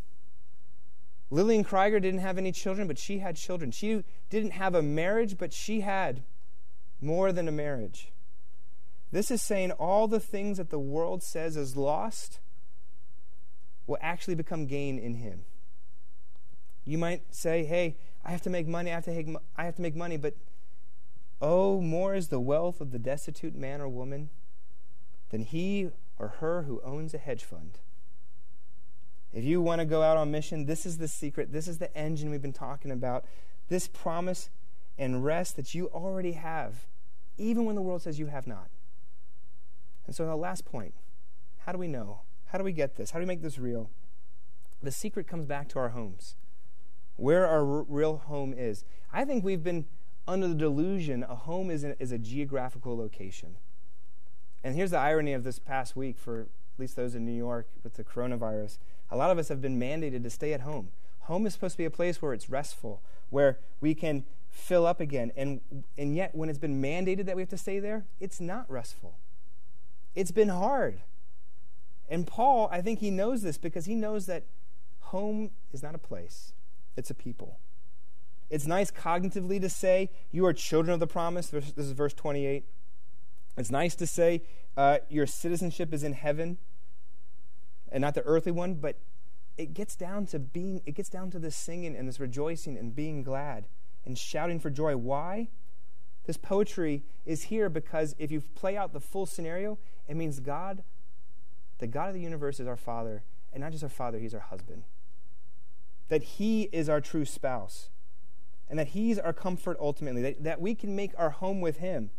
Lillian 1.31 1.63
Krieger 1.63 2.01
didn't 2.01 2.21
have 2.21 2.39
any 2.39 2.53
children, 2.53 2.89
but 2.89 2.99
she 2.99 3.19
had 3.19 3.37
children. 3.37 3.71
She 3.71 4.03
didn't 4.31 4.53
have 4.53 4.75
a 4.75 4.81
marriage, 4.81 5.37
but 5.37 5.53
she 5.53 5.83
had 5.83 6.23
more 7.01 7.33
than 7.33 7.49
a 7.49 7.53
marriage. 7.53 8.13
This 9.13 9.31
is 9.31 9.43
saying 9.43 9.73
all 9.73 10.07
the 10.07 10.21
things 10.21 10.59
that 10.59 10.71
the 10.71 10.79
world 10.79 11.23
says 11.23 11.57
is 11.57 11.77
lost 11.77 12.41
will 13.87 13.99
actually 14.01 14.37
become 14.37 14.67
gain 14.67 14.99
in 14.99 15.15
him. 15.15 15.45
You 16.85 16.99
might 16.99 17.35
say, 17.35 17.65
hey, 17.65 17.97
I 18.25 18.31
have 18.31 18.43
to 18.43 18.51
make 18.51 18.67
money, 18.67 18.91
I 18.91 18.95
have 18.95 19.05
to, 19.05 19.13
make, 19.13 19.29
I 19.57 19.65
have 19.65 19.77
to 19.77 19.83
make 19.83 19.97
money, 19.97 20.17
but 20.17 20.35
oh, 21.41 21.81
more 21.81 22.15
is 22.15 22.29
the 22.29 22.41
wealth 22.41 22.81
of 22.81 22.93
the 22.93 22.99
destitute 22.99 23.55
man 23.55 23.81
or 23.81 23.89
woman 23.89 24.31
than 25.31 25.43
he 25.43 25.91
or 26.19 26.29
her 26.41 26.63
who 26.63 26.81
owns 26.85 27.15
a 27.15 27.19
hedge 27.19 27.45
fund. 27.45 27.79
If 29.33 29.45
you 29.45 29.61
want 29.61 29.81
to 29.81 29.85
go 29.85 30.03
out 30.03 30.17
on 30.17 30.31
mission, 30.31 30.67
this 30.67 30.85
is 30.85 30.99
the 30.99 31.09
secret. 31.09 31.53
This 31.53 31.69
is 31.69 31.79
the 31.79 31.97
engine 31.97 32.31
we've 32.31 32.43
been 32.43 32.53
talking 32.53 32.91
about. 32.91 33.25
This 33.69 33.87
promise 33.87 34.51
and 35.01 35.25
rest 35.25 35.57
that 35.57 35.75
you 35.75 35.87
already 35.89 36.33
have, 36.33 36.87
even 37.39 37.65
when 37.65 37.75
the 37.75 37.83
world 37.83 38.03
says 38.03 38.19
you 38.19 38.27
have 38.27 38.47
not. 38.47 38.69
And 40.07 40.15
so, 40.15 40.27
the 40.27 40.37
last 40.37 40.65
point 40.65 40.95
how 41.65 41.73
do 41.73 41.79
we 41.79 41.89
know? 41.89 42.21
How 42.47 42.59
do 42.59 42.65
we 42.65 42.73
get 42.73 42.97
this? 42.97 43.11
How 43.11 43.19
do 43.19 43.23
we 43.25 43.27
make 43.27 43.43
this 43.43 43.59
real? 43.59 43.91
The 44.83 44.91
secret 44.91 45.27
comes 45.27 45.47
back 45.47 45.69
to 45.71 45.79
our 45.79 45.91
homes, 45.91 46.37
where 47.17 47.47
our 47.47 47.61
r- 47.61 47.85
real 47.89 48.19
home 48.19 48.55
is. 48.57 48.85
I 49.13 49.25
think 49.25 49.45
we've 49.45 49.63
been 49.63 49.87
under 50.27 50.49
the 50.49 50.55
delusion 50.55 51.23
a 51.23 51.35
home 51.35 51.71
is 51.71 51.85
a, 51.85 52.01
is 52.01 52.13
a 52.13 52.19
geographical 52.19 52.97
location. 52.97 53.57
And 54.63 54.75
here's 54.75 54.91
the 54.91 54.99
irony 54.99 55.33
of 55.33 55.45
this 55.45 55.59
past 55.59 55.97
week 55.97 56.19
for 56.19 56.43
at 56.43 56.49
least 56.79 56.97
those 56.97 57.15
in 57.15 57.25
New 57.25 57.37
York 57.37 57.69
with 57.83 57.95
the 57.95 58.05
coronavirus. 58.05 58.79
A 59.11 59.17
lot 59.17 59.31
of 59.31 59.39
us 59.39 59.49
have 59.49 59.61
been 59.61 59.79
mandated 59.79 60.23
to 60.25 60.31
stay 60.31 60.53
at 60.53 60.61
home. 60.61 60.91
Home 61.21 61.47
is 61.47 61.55
supposed 61.55 61.75
to 61.75 61.79
be 61.79 61.85
a 61.85 61.91
place 61.91 62.21
where 62.21 62.33
it's 62.33 62.51
restful, 62.51 63.03
where 63.29 63.59
we 63.81 63.95
can 63.95 64.25
fill 64.51 64.87
up 64.87 65.01
again. 65.01 65.33
And, 65.37 65.61
and 65.97 66.15
yet, 66.15 66.35
when 66.35 66.49
it's 66.49 66.59
been 66.59 66.83
mandated 66.83 67.27
that 67.27 67.37
we 67.37 67.43
have 67.43 67.49
to 67.51 67.59
stay 67.59 67.79
there, 67.79 68.05
it's 68.19 68.41
not 68.41 68.71
restful. 68.71 69.19
It's 70.15 70.33
been 70.33 70.49
hard. 70.49 71.01
And 72.09 72.27
Paul, 72.27 72.69
I 72.73 72.81
think 72.81 72.99
he 72.99 73.11
knows 73.11 73.43
this 73.43 73.57
because 73.57 73.87
he 73.87 73.95
knows 73.95 74.27
that 74.27 74.45
home 75.01 75.51
is 75.73 75.83
not 75.83 75.95
a 75.95 75.99
place, 75.99 76.53
it's 76.97 77.11
a 77.11 77.15
people. 77.15 77.59
It's 78.51 78.67
nice 78.67 78.91
cognitively 78.91 79.61
to 79.61 79.69
say 79.69 80.11
you 80.33 80.45
are 80.45 80.53
children 80.53 80.93
of 80.93 80.99
the 80.99 81.07
promise. 81.07 81.47
This 81.47 81.73
is 81.77 81.93
verse 81.93 82.13
28. 82.13 82.65
It's 83.57 83.71
nice 83.71 83.95
to 83.95 84.09
say 84.09 84.43
uh, 84.77 84.99
your 85.09 85.25
citizenship 85.27 85.95
is 85.95 86.03
in 86.03 86.15
heaven 86.15 86.59
and 87.93 88.03
not 88.03 88.15
the 88.15 88.23
earthly 88.23 88.51
one, 88.51 88.75
but 88.75 88.97
it 89.57 89.73
gets 89.73 89.95
down 89.95 90.27
to 90.27 90.41
being, 90.41 90.83
it 90.85 90.97
gets 90.97 91.09
down 91.09 91.31
to 91.31 91.39
this 91.39 91.55
singing 91.55 91.95
and 91.95 92.09
this 92.09 92.19
rejoicing 92.19 92.77
and 92.77 92.95
being 92.95 93.23
glad 93.23 93.67
and 94.05 94.19
shouting 94.19 94.61
for 94.61 94.71
joy. 94.71 94.97
Why? 94.97 95.49
This 96.27 96.37
poetry 96.37 97.03
is 97.25 97.45
here 97.45 97.69
because 97.69 98.15
if 98.19 98.31
you 98.31 98.41
play 98.55 98.77
out 98.77 98.93
the 98.93 99.01
full 99.01 99.27
scenario, 99.27 99.79
it 100.09 100.17
means 100.17 100.41
God, 100.41 100.83
the 101.79 101.87
God 101.87 102.09
of 102.09 102.15
the 102.15 102.21
universe, 102.21 102.61
is 102.61 102.67
our 102.67 102.77
Father, 102.77 103.23
and 103.53 103.63
not 103.63 103.73
just 103.73 103.85
our 103.85 103.91
Father, 103.91 104.19
He's 104.19 104.35
our 104.35 104.41
husband. 104.41 104.85
That 106.09 106.23
He 106.23 106.69
is 106.73 106.89
our 106.89 107.01
true 107.01 107.25
spouse, 107.25 107.91
and 108.69 108.79
that 108.79 108.89
He's 108.89 109.19
our 109.19 109.33
comfort 109.33 109.77
ultimately, 109.81 110.23
that, 110.23 110.45
that 110.45 110.61
we 110.61 110.75
can 110.75 110.95
make 110.95 111.13
our 111.17 111.31
home 111.31 111.61
with 111.61 111.79
Him. 111.79 112.11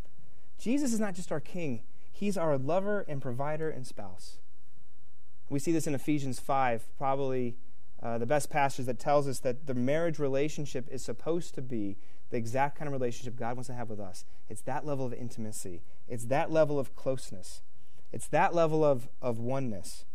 Jesus 0.58 0.94
is 0.94 1.00
not 1.00 1.16
just 1.16 1.32
our 1.32 1.40
King, 1.40 1.82
He's 2.12 2.38
our 2.38 2.58
lover 2.58 3.06
and 3.08 3.22
provider 3.22 3.70
and 3.70 3.86
spouse. 3.86 4.38
We 5.50 5.60
see 5.60 5.72
this 5.72 5.88
in 5.88 5.96
Ephesians 5.96 6.40
5, 6.40 6.98
probably 6.98 7.56
uh, 8.04 8.18
the 8.18 8.26
best 8.26 8.50
passage 8.50 8.86
that 8.88 9.00
tells 9.00 9.28
us 9.28 9.40
that 9.40 9.68
the 9.68 9.74
marriage 9.74 10.18
relationship 10.20 10.88
is 10.90 11.04
supposed 11.04 11.54
to 11.56 11.62
be 11.62 11.98
the 12.32 12.38
exact 12.38 12.78
kind 12.78 12.88
of 12.88 12.94
relationship 12.94 13.36
God 13.36 13.56
wants 13.56 13.68
to 13.68 13.74
have 13.74 13.90
with 13.90 14.00
us. 14.00 14.26
It's 14.50 14.62
that 14.62 14.86
level 14.86 15.06
of 15.06 15.14
intimacy, 15.14 15.82
it's 16.08 16.26
that 16.26 16.52
level 16.52 16.80
of 16.80 16.96
closeness, 16.96 17.62
it's 18.12 18.28
that 18.28 18.56
level 18.56 18.84
of, 18.84 19.08
of 19.22 19.38
oneness 19.38 20.06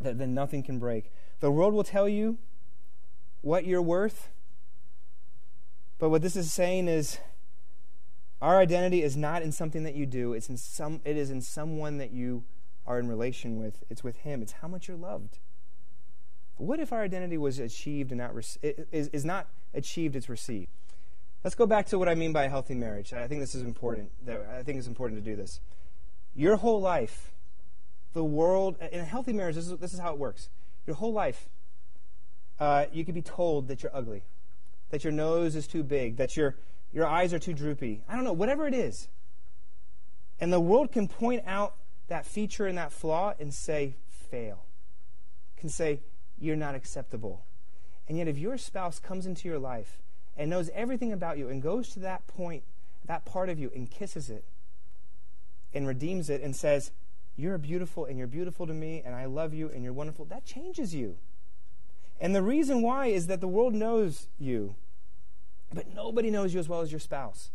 that 0.00 0.18
then 0.18 0.34
nothing 0.34 0.62
can 0.62 0.78
break. 0.78 1.12
The 1.40 1.50
world 1.50 1.74
will 1.74 1.84
tell 1.84 2.08
you 2.08 2.38
what 3.42 3.64
you're 3.64 3.82
worth, 3.82 4.28
but 5.98 6.10
what 6.10 6.22
this 6.22 6.36
is 6.36 6.52
saying 6.52 6.88
is 6.88 7.18
our 8.40 8.58
identity 8.58 9.02
is 9.02 9.16
not 9.16 9.42
in 9.42 9.52
something 9.52 9.84
that 9.84 9.94
you 9.94 10.06
do, 10.06 10.32
it's 10.32 10.48
in 10.48 10.56
some, 10.56 11.00
it 11.04 11.16
is 11.16 11.30
in 11.30 11.40
someone 11.40 11.98
that 11.98 12.10
you 12.10 12.44
are 12.86 12.98
in 12.98 13.08
relation 13.08 13.58
with. 13.58 13.84
It's 13.90 14.02
with 14.02 14.18
Him, 14.18 14.42
it's 14.42 14.52
how 14.52 14.68
much 14.68 14.88
you're 14.88 14.96
loved. 14.96 15.38
What 16.60 16.78
if 16.78 16.92
our 16.92 17.02
identity 17.02 17.38
was 17.38 17.58
achieved 17.58 18.10
and 18.10 18.18
not 18.18 18.34
re- 18.34 18.42
is, 18.92 19.08
is 19.08 19.24
not 19.24 19.46
achieved, 19.72 20.14
it's 20.14 20.28
received? 20.28 20.68
Let's 21.42 21.56
go 21.56 21.64
back 21.64 21.86
to 21.86 21.98
what 21.98 22.06
I 22.06 22.14
mean 22.14 22.34
by 22.34 22.44
a 22.44 22.50
healthy 22.50 22.74
marriage. 22.74 23.14
I 23.14 23.26
think 23.26 23.40
this 23.40 23.54
is 23.54 23.62
important. 23.62 24.10
I 24.28 24.62
think 24.62 24.76
it's 24.76 24.86
important 24.86 25.24
to 25.24 25.30
do 25.30 25.36
this. 25.36 25.60
Your 26.34 26.56
whole 26.56 26.80
life, 26.82 27.32
the 28.12 28.22
world, 28.22 28.76
in 28.92 29.00
a 29.00 29.04
healthy 29.04 29.32
marriage, 29.32 29.54
this 29.54 29.68
is, 29.68 29.78
this 29.78 29.94
is 29.94 30.00
how 30.00 30.12
it 30.12 30.18
works. 30.18 30.50
Your 30.86 30.96
whole 30.96 31.14
life, 31.14 31.48
uh, 32.58 32.84
you 32.92 33.06
could 33.06 33.14
be 33.14 33.22
told 33.22 33.68
that 33.68 33.82
you're 33.82 33.94
ugly, 33.96 34.22
that 34.90 35.02
your 35.02 35.14
nose 35.14 35.56
is 35.56 35.66
too 35.66 35.82
big, 35.82 36.18
that 36.18 36.36
your, 36.36 36.56
your 36.92 37.06
eyes 37.06 37.32
are 37.32 37.38
too 37.38 37.54
droopy. 37.54 38.02
I 38.06 38.16
don't 38.16 38.24
know, 38.24 38.34
whatever 38.34 38.66
it 38.66 38.74
is. 38.74 39.08
And 40.38 40.52
the 40.52 40.60
world 40.60 40.92
can 40.92 41.08
point 41.08 41.42
out 41.46 41.74
that 42.08 42.26
feature 42.26 42.66
and 42.66 42.76
that 42.76 42.92
flaw 42.92 43.32
and 43.40 43.54
say, 43.54 43.96
fail. 44.10 44.66
Can 45.56 45.70
say, 45.70 46.00
you're 46.40 46.56
not 46.56 46.74
acceptable. 46.74 47.44
And 48.08 48.18
yet, 48.18 48.26
if 48.26 48.38
your 48.38 48.58
spouse 48.58 48.98
comes 48.98 49.26
into 49.26 49.48
your 49.48 49.58
life 49.58 49.98
and 50.36 50.50
knows 50.50 50.70
everything 50.74 51.12
about 51.12 51.38
you 51.38 51.48
and 51.48 51.62
goes 51.62 51.90
to 51.90 52.00
that 52.00 52.26
point, 52.26 52.64
that 53.04 53.24
part 53.24 53.48
of 53.48 53.58
you, 53.58 53.70
and 53.74 53.88
kisses 53.88 54.30
it 54.30 54.44
and 55.72 55.86
redeems 55.86 56.28
it 56.30 56.42
and 56.42 56.56
says, 56.56 56.90
You're 57.36 57.58
beautiful 57.58 58.06
and 58.06 58.18
you're 58.18 58.26
beautiful 58.26 58.66
to 58.66 58.74
me 58.74 59.02
and 59.04 59.14
I 59.14 59.26
love 59.26 59.54
you 59.54 59.68
and 59.68 59.84
you're 59.84 59.92
wonderful, 59.92 60.24
that 60.26 60.44
changes 60.44 60.94
you. 60.94 61.16
And 62.20 62.34
the 62.34 62.42
reason 62.42 62.82
why 62.82 63.06
is 63.06 63.28
that 63.28 63.40
the 63.40 63.48
world 63.48 63.74
knows 63.74 64.26
you, 64.38 64.74
but 65.72 65.94
nobody 65.94 66.30
knows 66.30 66.52
you 66.52 66.60
as 66.60 66.68
well 66.68 66.80
as 66.80 66.92
your 66.92 67.00
spouse. 67.00 67.50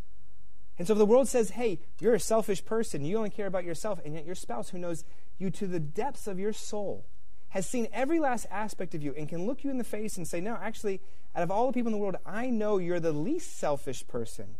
And 0.77 0.87
so 0.87 0.93
if 0.93 0.97
the 0.97 1.05
world 1.05 1.27
says, 1.27 1.51
hey, 1.51 1.79
you're 1.99 2.15
a 2.15 2.19
selfish 2.19 2.65
person, 2.65 3.05
you 3.05 3.17
only 3.17 3.29
care 3.29 3.47
about 3.47 3.63
yourself, 3.63 3.99
and 4.03 4.13
yet 4.13 4.25
your 4.25 4.35
spouse 4.35 4.69
who 4.69 4.77
knows 4.77 5.05
you 5.37 5.49
to 5.51 5.67
the 5.67 5.79
depths 5.79 6.27
of 6.27 6.39
your 6.39 6.51
soul 6.51 7.05
has 7.49 7.67
seen 7.67 7.87
every 7.93 8.19
last 8.19 8.45
aspect 8.51 8.93
of 8.95 9.01
you 9.01 9.13
and 9.17 9.29
can 9.29 9.45
look 9.45 9.63
you 9.63 9.69
in 9.69 9.77
the 9.77 9.83
face 9.83 10.17
and 10.17 10.27
say, 10.27 10.41
No, 10.41 10.57
actually, 10.61 11.01
out 11.35 11.43
of 11.43 11.51
all 11.51 11.67
the 11.67 11.73
people 11.73 11.87
in 11.87 11.93
the 11.93 11.97
world, 11.97 12.17
I 12.25 12.49
know 12.49 12.77
you're 12.77 12.99
the 12.99 13.11
least 13.11 13.57
selfish 13.57 14.05
person. 14.07 14.55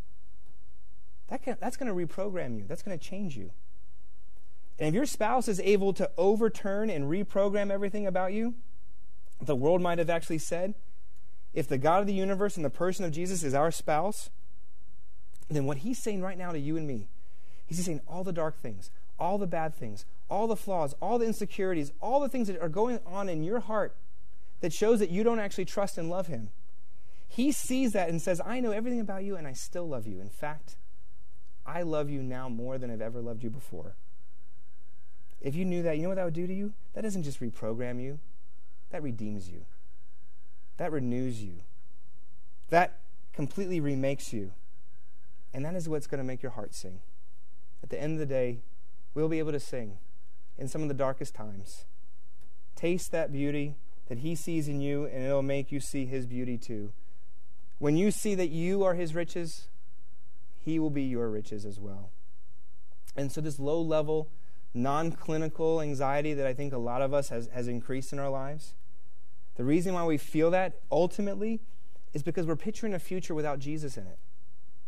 That 1.27 1.43
can, 1.43 1.57
that's 1.59 1.77
going 1.77 1.87
to 1.87 2.07
reprogram 2.07 2.57
you, 2.57 2.65
that's 2.67 2.83
going 2.83 2.97
to 2.97 3.03
change 3.03 3.35
you. 3.35 3.51
And 4.77 4.89
if 4.89 4.93
your 4.93 5.05
spouse 5.05 5.47
is 5.47 5.59
able 5.61 5.93
to 5.93 6.09
overturn 6.17 6.89
and 6.89 7.05
reprogram 7.05 7.71
everything 7.71 8.05
about 8.05 8.33
you, 8.33 8.55
the 9.41 9.55
world 9.55 9.81
might 9.81 9.99
have 9.99 10.09
actually 10.09 10.37
said, 10.37 10.75
if 11.53 11.67
the 11.67 11.77
God 11.77 12.01
of 12.01 12.07
the 12.07 12.13
universe 12.13 12.57
and 12.57 12.65
the 12.65 12.69
person 12.69 13.05
of 13.05 13.11
Jesus 13.11 13.41
is 13.41 13.53
our 13.53 13.71
spouse, 13.71 14.29
then 15.49 15.65
what 15.65 15.77
he's 15.77 15.97
saying 15.97 16.21
right 16.21 16.37
now 16.37 16.51
to 16.51 16.59
you 16.59 16.75
and 16.75 16.85
me, 16.85 17.07
he's 17.65 17.83
saying 17.83 18.01
all 18.07 18.23
the 18.25 18.33
dark 18.33 18.61
things, 18.61 18.91
all 19.17 19.37
the 19.37 19.47
bad 19.47 19.73
things, 19.73 20.05
all 20.29 20.47
the 20.47 20.55
flaws, 20.55 20.93
all 21.01 21.19
the 21.19 21.25
insecurities, 21.25 21.91
all 22.01 22.19
the 22.19 22.29
things 22.29 22.47
that 22.47 22.61
are 22.61 22.69
going 22.69 22.99
on 23.05 23.29
in 23.29 23.43
your 23.43 23.59
heart 23.59 23.95
that 24.61 24.73
shows 24.73 24.99
that 24.99 25.09
you 25.09 25.23
don't 25.23 25.39
actually 25.39 25.65
trust 25.65 25.97
and 25.97 26.09
love 26.09 26.27
Him. 26.27 26.49
He 27.27 27.51
sees 27.51 27.91
that 27.93 28.09
and 28.09 28.21
says, 28.21 28.41
I 28.45 28.59
know 28.59 28.71
everything 28.71 28.99
about 28.99 29.23
you 29.23 29.35
and 29.35 29.47
I 29.47 29.53
still 29.53 29.87
love 29.87 30.07
you. 30.07 30.19
In 30.19 30.29
fact, 30.29 30.77
I 31.65 31.81
love 31.81 32.09
you 32.09 32.21
now 32.21 32.49
more 32.49 32.77
than 32.77 32.89
I've 32.91 33.01
ever 33.01 33.21
loved 33.21 33.43
you 33.43 33.49
before. 33.49 33.95
If 35.41 35.55
you 35.55 35.65
knew 35.65 35.83
that, 35.83 35.97
you 35.97 36.03
know 36.03 36.09
what 36.09 36.15
that 36.15 36.25
would 36.25 36.33
do 36.33 36.47
to 36.47 36.53
you? 36.53 36.73
That 36.93 37.01
doesn't 37.01 37.23
just 37.23 37.39
reprogram 37.39 38.01
you, 38.01 38.19
that 38.89 39.03
redeems 39.03 39.49
you, 39.49 39.65
that 40.77 40.91
renews 40.91 41.43
you, 41.43 41.57
that 42.69 42.99
completely 43.33 43.79
remakes 43.79 44.33
you. 44.33 44.53
And 45.53 45.63
that 45.65 45.75
is 45.75 45.87
what's 45.87 46.07
going 46.07 46.19
to 46.19 46.23
make 46.23 46.41
your 46.41 46.53
heart 46.53 46.73
sing. 46.73 46.99
at 47.83 47.89
the 47.89 48.01
end 48.01 48.13
of 48.13 48.19
the 48.19 48.25
day, 48.25 48.59
we'll 49.13 49.29
be 49.29 49.39
able 49.39 49.51
to 49.51 49.59
sing 49.59 49.99
in 50.57 50.67
some 50.67 50.81
of 50.81 50.87
the 50.87 50.93
darkest 50.93 51.33
times. 51.33 51.85
Taste 52.75 53.11
that 53.11 53.31
beauty 53.31 53.75
that 54.07 54.19
He 54.19 54.35
sees 54.35 54.67
in 54.67 54.81
you, 54.81 55.05
and 55.05 55.23
it'll 55.23 55.41
make 55.41 55.71
you 55.71 55.79
see 55.79 56.05
His 56.05 56.25
beauty 56.25 56.57
too. 56.57 56.91
When 57.79 57.97
you 57.97 58.11
see 58.11 58.35
that 58.35 58.49
you 58.49 58.83
are 58.83 58.93
His 58.93 59.15
riches, 59.15 59.67
He 60.59 60.79
will 60.79 60.89
be 60.89 61.03
your 61.03 61.29
riches 61.29 61.65
as 61.65 61.79
well. 61.79 62.11
And 63.15 63.31
so, 63.31 63.41
this 63.41 63.59
low 63.59 63.81
level, 63.81 64.29
non 64.73 65.11
clinical 65.11 65.81
anxiety 65.81 66.33
that 66.33 66.45
I 66.45 66.53
think 66.53 66.73
a 66.73 66.77
lot 66.77 67.01
of 67.01 67.13
us 67.13 67.29
has, 67.29 67.47
has 67.53 67.67
increased 67.67 68.11
in 68.11 68.19
our 68.19 68.29
lives, 68.29 68.75
the 69.55 69.63
reason 69.63 69.93
why 69.93 70.05
we 70.05 70.17
feel 70.17 70.51
that 70.51 70.79
ultimately 70.91 71.61
is 72.13 72.23
because 72.23 72.45
we're 72.45 72.55
picturing 72.55 72.93
a 72.93 72.99
future 72.99 73.33
without 73.33 73.59
Jesus 73.59 73.97
in 73.97 74.05
it. 74.07 74.19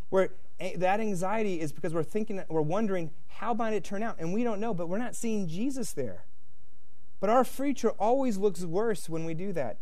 Where 0.10 0.30
that 0.60 1.00
anxiety 1.00 1.60
is 1.60 1.72
because 1.72 1.94
we're 1.94 2.04
thinking, 2.04 2.44
we're 2.50 2.62
wondering, 2.62 3.12
how 3.28 3.54
might 3.54 3.74
it 3.74 3.84
turn 3.84 4.02
out? 4.02 4.16
And 4.20 4.34
we 4.34 4.44
don't 4.44 4.60
know, 4.60 4.74
but 4.74 4.90
we're 4.90 4.98
not 4.98 5.16
seeing 5.16 5.48
Jesus 5.48 5.94
there. 5.94 6.26
But 7.20 7.30
our 7.30 7.44
future 7.44 7.92
always 7.92 8.38
looks 8.38 8.64
worse 8.64 9.10
when 9.10 9.26
we 9.26 9.34
do 9.34 9.54
that 9.54 9.78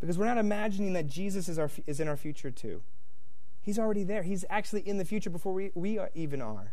because 0.00 0.18
we're 0.18 0.26
not 0.26 0.38
imagining 0.38 0.92
that 0.94 1.06
Jesus 1.06 1.48
is, 1.48 1.58
our, 1.58 1.70
is 1.86 2.00
in 2.00 2.08
our 2.08 2.16
future 2.16 2.50
too. 2.50 2.82
He's 3.60 3.78
already 3.78 4.04
there. 4.04 4.22
He's 4.22 4.44
actually 4.48 4.82
in 4.82 4.98
the 4.98 5.04
future 5.04 5.30
before 5.30 5.52
we, 5.52 5.72
we 5.74 5.98
even 6.14 6.40
are. 6.40 6.72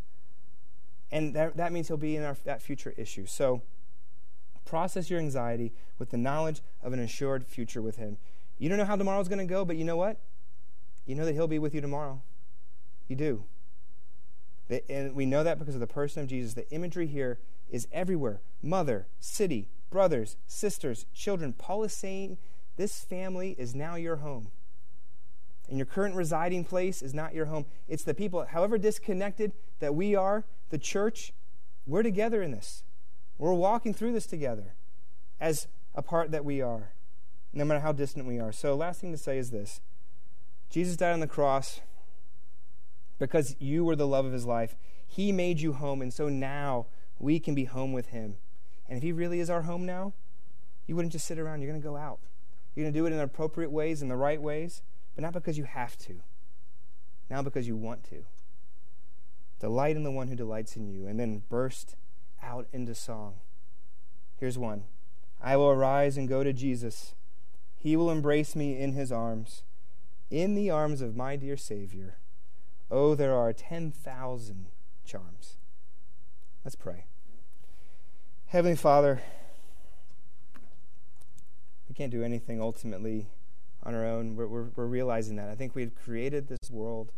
And 1.11 1.33
that, 1.35 1.57
that 1.57 1.71
means 1.71 1.87
he'll 1.87 1.97
be 1.97 2.15
in 2.15 2.23
our, 2.23 2.37
that 2.43 2.61
future 2.61 2.93
issue. 2.97 3.25
So 3.25 3.61
process 4.65 5.09
your 5.09 5.19
anxiety 5.19 5.73
with 5.97 6.09
the 6.09 6.17
knowledge 6.17 6.61
of 6.81 6.93
an 6.93 6.99
assured 6.99 7.45
future 7.45 7.81
with 7.81 7.97
him. 7.97 8.17
You 8.57 8.69
don't 8.69 8.77
know 8.77 8.85
how 8.85 8.95
tomorrow's 8.95 9.27
going 9.27 9.39
to 9.39 9.51
go, 9.51 9.65
but 9.65 9.75
you 9.75 9.85
know 9.85 9.97
what? 9.97 10.19
You 11.05 11.15
know 11.15 11.25
that 11.25 11.33
he'll 11.33 11.47
be 11.47 11.59
with 11.59 11.73
you 11.73 11.81
tomorrow. 11.81 12.21
You 13.07 13.15
do. 13.15 13.43
And 14.89 15.13
we 15.13 15.25
know 15.25 15.43
that 15.43 15.59
because 15.59 15.75
of 15.75 15.81
the 15.81 15.87
person 15.87 16.23
of 16.23 16.29
Jesus. 16.29 16.53
The 16.53 16.69
imagery 16.71 17.07
here 17.07 17.39
is 17.69 17.87
everywhere 17.91 18.41
mother, 18.61 19.07
city, 19.19 19.67
brothers, 19.89 20.37
sisters, 20.47 21.05
children. 21.13 21.53
Paul 21.53 21.83
is 21.83 21.93
saying 21.93 22.37
this 22.77 23.03
family 23.03 23.55
is 23.57 23.75
now 23.75 23.95
your 23.95 24.17
home. 24.17 24.49
And 25.69 25.77
your 25.77 25.85
current 25.85 26.15
residing 26.15 26.65
place 26.65 27.01
is 27.01 27.13
not 27.13 27.33
your 27.33 27.45
home. 27.45 27.65
It's 27.87 28.03
the 28.03 28.13
people, 28.13 28.45
however 28.49 28.77
disconnected 28.77 29.53
that 29.79 29.95
we 29.95 30.15
are, 30.15 30.45
the 30.69 30.77
church, 30.77 31.33
we're 31.85 32.03
together 32.03 32.41
in 32.41 32.51
this. 32.51 32.83
We're 33.37 33.53
walking 33.53 33.93
through 33.93 34.13
this 34.13 34.25
together 34.25 34.75
as 35.39 35.67
a 35.95 36.01
part 36.01 36.31
that 36.31 36.45
we 36.45 36.61
are, 36.61 36.93
no 37.53 37.65
matter 37.65 37.79
how 37.79 37.91
distant 37.91 38.25
we 38.25 38.39
are. 38.39 38.51
So, 38.51 38.75
last 38.75 39.01
thing 39.01 39.11
to 39.11 39.17
say 39.17 39.37
is 39.37 39.51
this 39.51 39.79
Jesus 40.69 40.97
died 40.97 41.13
on 41.13 41.19
the 41.19 41.27
cross 41.27 41.81
because 43.19 43.55
you 43.59 43.83
were 43.83 43.95
the 43.95 44.07
love 44.07 44.25
of 44.25 44.33
his 44.33 44.45
life. 44.45 44.75
He 45.05 45.31
made 45.31 45.59
you 45.59 45.73
home, 45.73 46.01
and 46.01 46.13
so 46.13 46.29
now 46.29 46.87
we 47.19 47.39
can 47.39 47.55
be 47.55 47.65
home 47.65 47.93
with 47.93 48.07
him. 48.07 48.35
And 48.87 48.97
if 48.97 49.03
he 49.03 49.11
really 49.11 49.39
is 49.39 49.49
our 49.49 49.63
home 49.63 49.85
now, 49.85 50.13
you 50.87 50.95
wouldn't 50.95 51.13
just 51.13 51.27
sit 51.27 51.39
around. 51.39 51.61
You're 51.61 51.71
going 51.71 51.81
to 51.81 51.87
go 51.87 51.95
out. 51.95 52.19
You're 52.75 52.83
going 52.83 52.93
to 52.93 52.99
do 52.99 53.05
it 53.05 53.13
in 53.13 53.19
appropriate 53.19 53.71
ways, 53.71 54.01
in 54.01 54.09
the 54.09 54.15
right 54.15 54.41
ways, 54.41 54.81
but 55.15 55.21
not 55.21 55.33
because 55.33 55.57
you 55.57 55.63
have 55.65 55.97
to. 55.99 56.21
Now 57.29 57.41
because 57.41 57.67
you 57.67 57.75
want 57.75 58.03
to. 58.05 58.25
Delight 59.59 59.95
in 59.95 60.03
the 60.03 60.11
one 60.11 60.27
who 60.27 60.35
delights 60.35 60.75
in 60.75 60.87
you, 60.87 61.07
and 61.07 61.19
then 61.19 61.43
burst 61.49 61.95
out 62.41 62.67
into 62.73 62.93
song. 62.93 63.35
Here's 64.37 64.57
one 64.57 64.83
I 65.41 65.55
will 65.55 65.69
arise 65.69 66.17
and 66.17 66.27
go 66.27 66.43
to 66.43 66.51
Jesus. 66.51 67.15
He 67.77 67.95
will 67.95 68.09
embrace 68.09 68.55
me 68.55 68.79
in 68.79 68.93
his 68.93 69.11
arms, 69.11 69.63
in 70.29 70.55
the 70.55 70.69
arms 70.69 71.01
of 71.01 71.15
my 71.15 71.35
dear 71.35 71.57
Savior. 71.57 72.17
Oh, 72.91 73.15
there 73.15 73.35
are 73.35 73.53
10,000 73.53 74.65
charms. 75.05 75.57
Let's 76.63 76.75
pray. 76.75 77.05
Heavenly 78.47 78.75
Father, 78.75 79.21
we 81.89 81.95
can't 81.95 82.11
do 82.11 82.23
anything 82.23 82.61
ultimately 82.61 83.27
on 83.83 83.95
our 83.95 84.05
own. 84.05 84.35
We're, 84.35 84.47
we're, 84.47 84.67
we're 84.75 84.85
realizing 84.85 85.35
that. 85.37 85.49
I 85.49 85.55
think 85.55 85.75
we've 85.75 85.93
created 85.95 86.47
this 86.47 86.71
world 86.71 87.11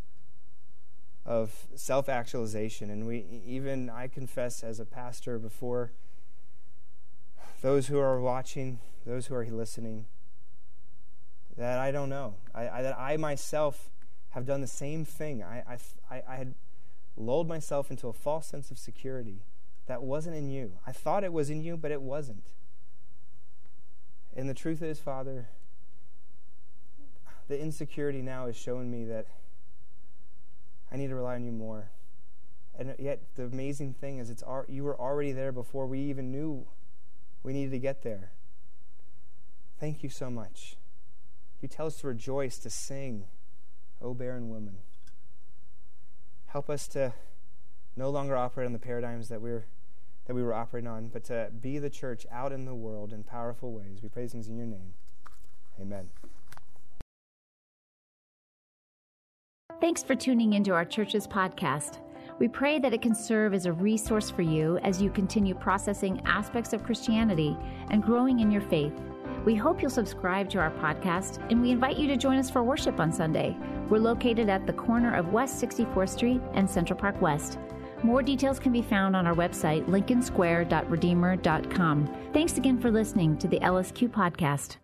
of 1.25 1.67
self 1.75 2.07
actualization. 2.07 2.89
And 2.89 3.07
we, 3.07 3.25
even 3.45 3.89
I 3.89 4.07
confess 4.07 4.63
as 4.63 4.79
a 4.79 4.85
pastor 4.85 5.37
before 5.39 5.91
those 7.61 7.87
who 7.87 7.99
are 7.99 8.19
watching, 8.19 8.79
those 9.05 9.27
who 9.27 9.35
are 9.35 9.45
listening, 9.45 10.05
that 11.57 11.79
I 11.79 11.91
don't 11.91 12.09
know. 12.09 12.35
I, 12.53 12.69
I, 12.69 12.81
that 12.81 12.97
I 12.97 13.17
myself 13.17 13.89
have 14.35 14.45
done 14.45 14.59
the 14.59 14.67
same 14.67 15.05
thing. 15.05 15.41
I, 15.41 15.79
I, 16.11 16.21
I 16.27 16.35
had 16.35 16.55
lulled 17.15 17.47
myself 17.47 17.89
into 17.89 18.09
a 18.09 18.13
false 18.13 18.45
sense 18.45 18.69
of 18.69 18.77
security 18.77 19.45
that 19.87 20.03
wasn't 20.03 20.35
in 20.35 20.49
you. 20.49 20.73
I 20.85 20.91
thought 20.91 21.23
it 21.23 21.31
was 21.31 21.49
in 21.49 21.61
you, 21.61 21.77
but 21.77 21.89
it 21.89 22.01
wasn't. 22.01 22.51
And 24.35 24.49
the 24.49 24.53
truth 24.53 24.81
is, 24.81 24.99
Father, 24.99 25.47
the 27.47 27.57
insecurity 27.57 28.21
now 28.21 28.47
is 28.47 28.57
showing 28.57 28.91
me 28.91 29.05
that 29.05 29.27
I 30.91 30.97
need 30.97 31.07
to 31.07 31.15
rely 31.15 31.35
on 31.35 31.45
you 31.45 31.53
more. 31.53 31.91
And 32.77 32.93
yet, 32.99 33.21
the 33.35 33.43
amazing 33.43 33.93
thing 33.93 34.17
is, 34.17 34.29
it's 34.29 34.43
you 34.67 34.83
were 34.83 34.99
already 34.99 35.31
there 35.31 35.53
before 35.53 35.87
we 35.87 36.01
even 36.01 36.29
knew 36.29 36.67
we 37.41 37.53
needed 37.53 37.71
to 37.71 37.79
get 37.79 38.03
there. 38.03 38.31
Thank 39.79 40.03
you 40.03 40.09
so 40.09 40.29
much. 40.29 40.75
You 41.61 41.69
tell 41.69 41.87
us 41.87 41.95
to 41.97 42.07
rejoice, 42.07 42.57
to 42.57 42.69
sing, 42.69 43.27
O 44.01 44.13
barren 44.13 44.49
woman. 44.49 44.77
Help 46.47 46.69
us 46.69 46.87
to 46.89 47.13
no 47.95 48.09
longer 48.09 48.35
operate 48.35 48.65
on 48.65 48.73
the 48.73 48.79
paradigms 48.79 49.29
that 49.29 49.41
we're 49.41 49.65
that 50.27 50.33
we 50.33 50.41
were 50.41 50.53
operating 50.53 50.87
on, 50.87 51.07
but 51.07 51.23
to 51.23 51.51
be 51.61 51.77
the 51.77 51.89
church 51.89 52.25
out 52.31 52.51
in 52.51 52.65
the 52.65 52.73
world 52.73 53.13
in 53.13 53.23
powerful 53.23 53.71
ways. 53.71 53.99
We 54.01 54.09
praise 54.09 54.31
things 54.31 54.47
in 54.47 54.57
your 54.57 54.65
name. 54.65 54.93
Amen. 55.79 56.09
Thanks 59.79 60.01
for 60.01 60.15
tuning 60.15 60.53
into 60.53 60.73
our 60.73 60.85
church's 60.85 61.27
podcast. 61.27 61.99
We 62.39 62.47
pray 62.47 62.79
that 62.79 62.93
it 62.93 63.01
can 63.01 63.13
serve 63.13 63.53
as 63.53 63.65
a 63.65 63.71
resource 63.71 64.29
for 64.29 64.41
you 64.41 64.77
as 64.79 65.01
you 65.01 65.09
continue 65.09 65.53
processing 65.53 66.21
aspects 66.25 66.73
of 66.73 66.83
Christianity 66.83 67.55
and 67.89 68.03
growing 68.03 68.39
in 68.39 68.51
your 68.51 68.61
faith. 68.61 68.93
We 69.45 69.55
hope 69.55 69.81
you'll 69.81 69.91
subscribe 69.91 70.49
to 70.49 70.59
our 70.59 70.71
podcast 70.71 71.39
and 71.49 71.61
we 71.61 71.71
invite 71.71 71.97
you 71.97 72.07
to 72.07 72.17
join 72.17 72.37
us 72.37 72.49
for 72.49 72.63
worship 72.63 72.99
on 72.99 73.13
Sunday. 73.13 73.55
We're 73.89 73.99
located 73.99 74.49
at 74.49 74.65
the 74.65 74.73
corner 74.73 75.15
of 75.15 75.31
West 75.31 75.63
64th 75.63 76.09
Street 76.09 76.41
and 76.53 76.69
Central 76.69 76.99
Park 76.99 77.21
West. 77.21 77.59
More 78.03 78.21
details 78.21 78.59
can 78.59 78.71
be 78.71 78.81
found 78.81 79.15
on 79.15 79.25
our 79.25 79.35
website, 79.35 79.85
lincolnsquare.redeemer.com. 79.85 82.15
Thanks 82.33 82.57
again 82.57 82.79
for 82.79 82.91
listening 82.91 83.37
to 83.37 83.47
the 83.47 83.59
LSQ 83.59 84.09
podcast. 84.09 84.77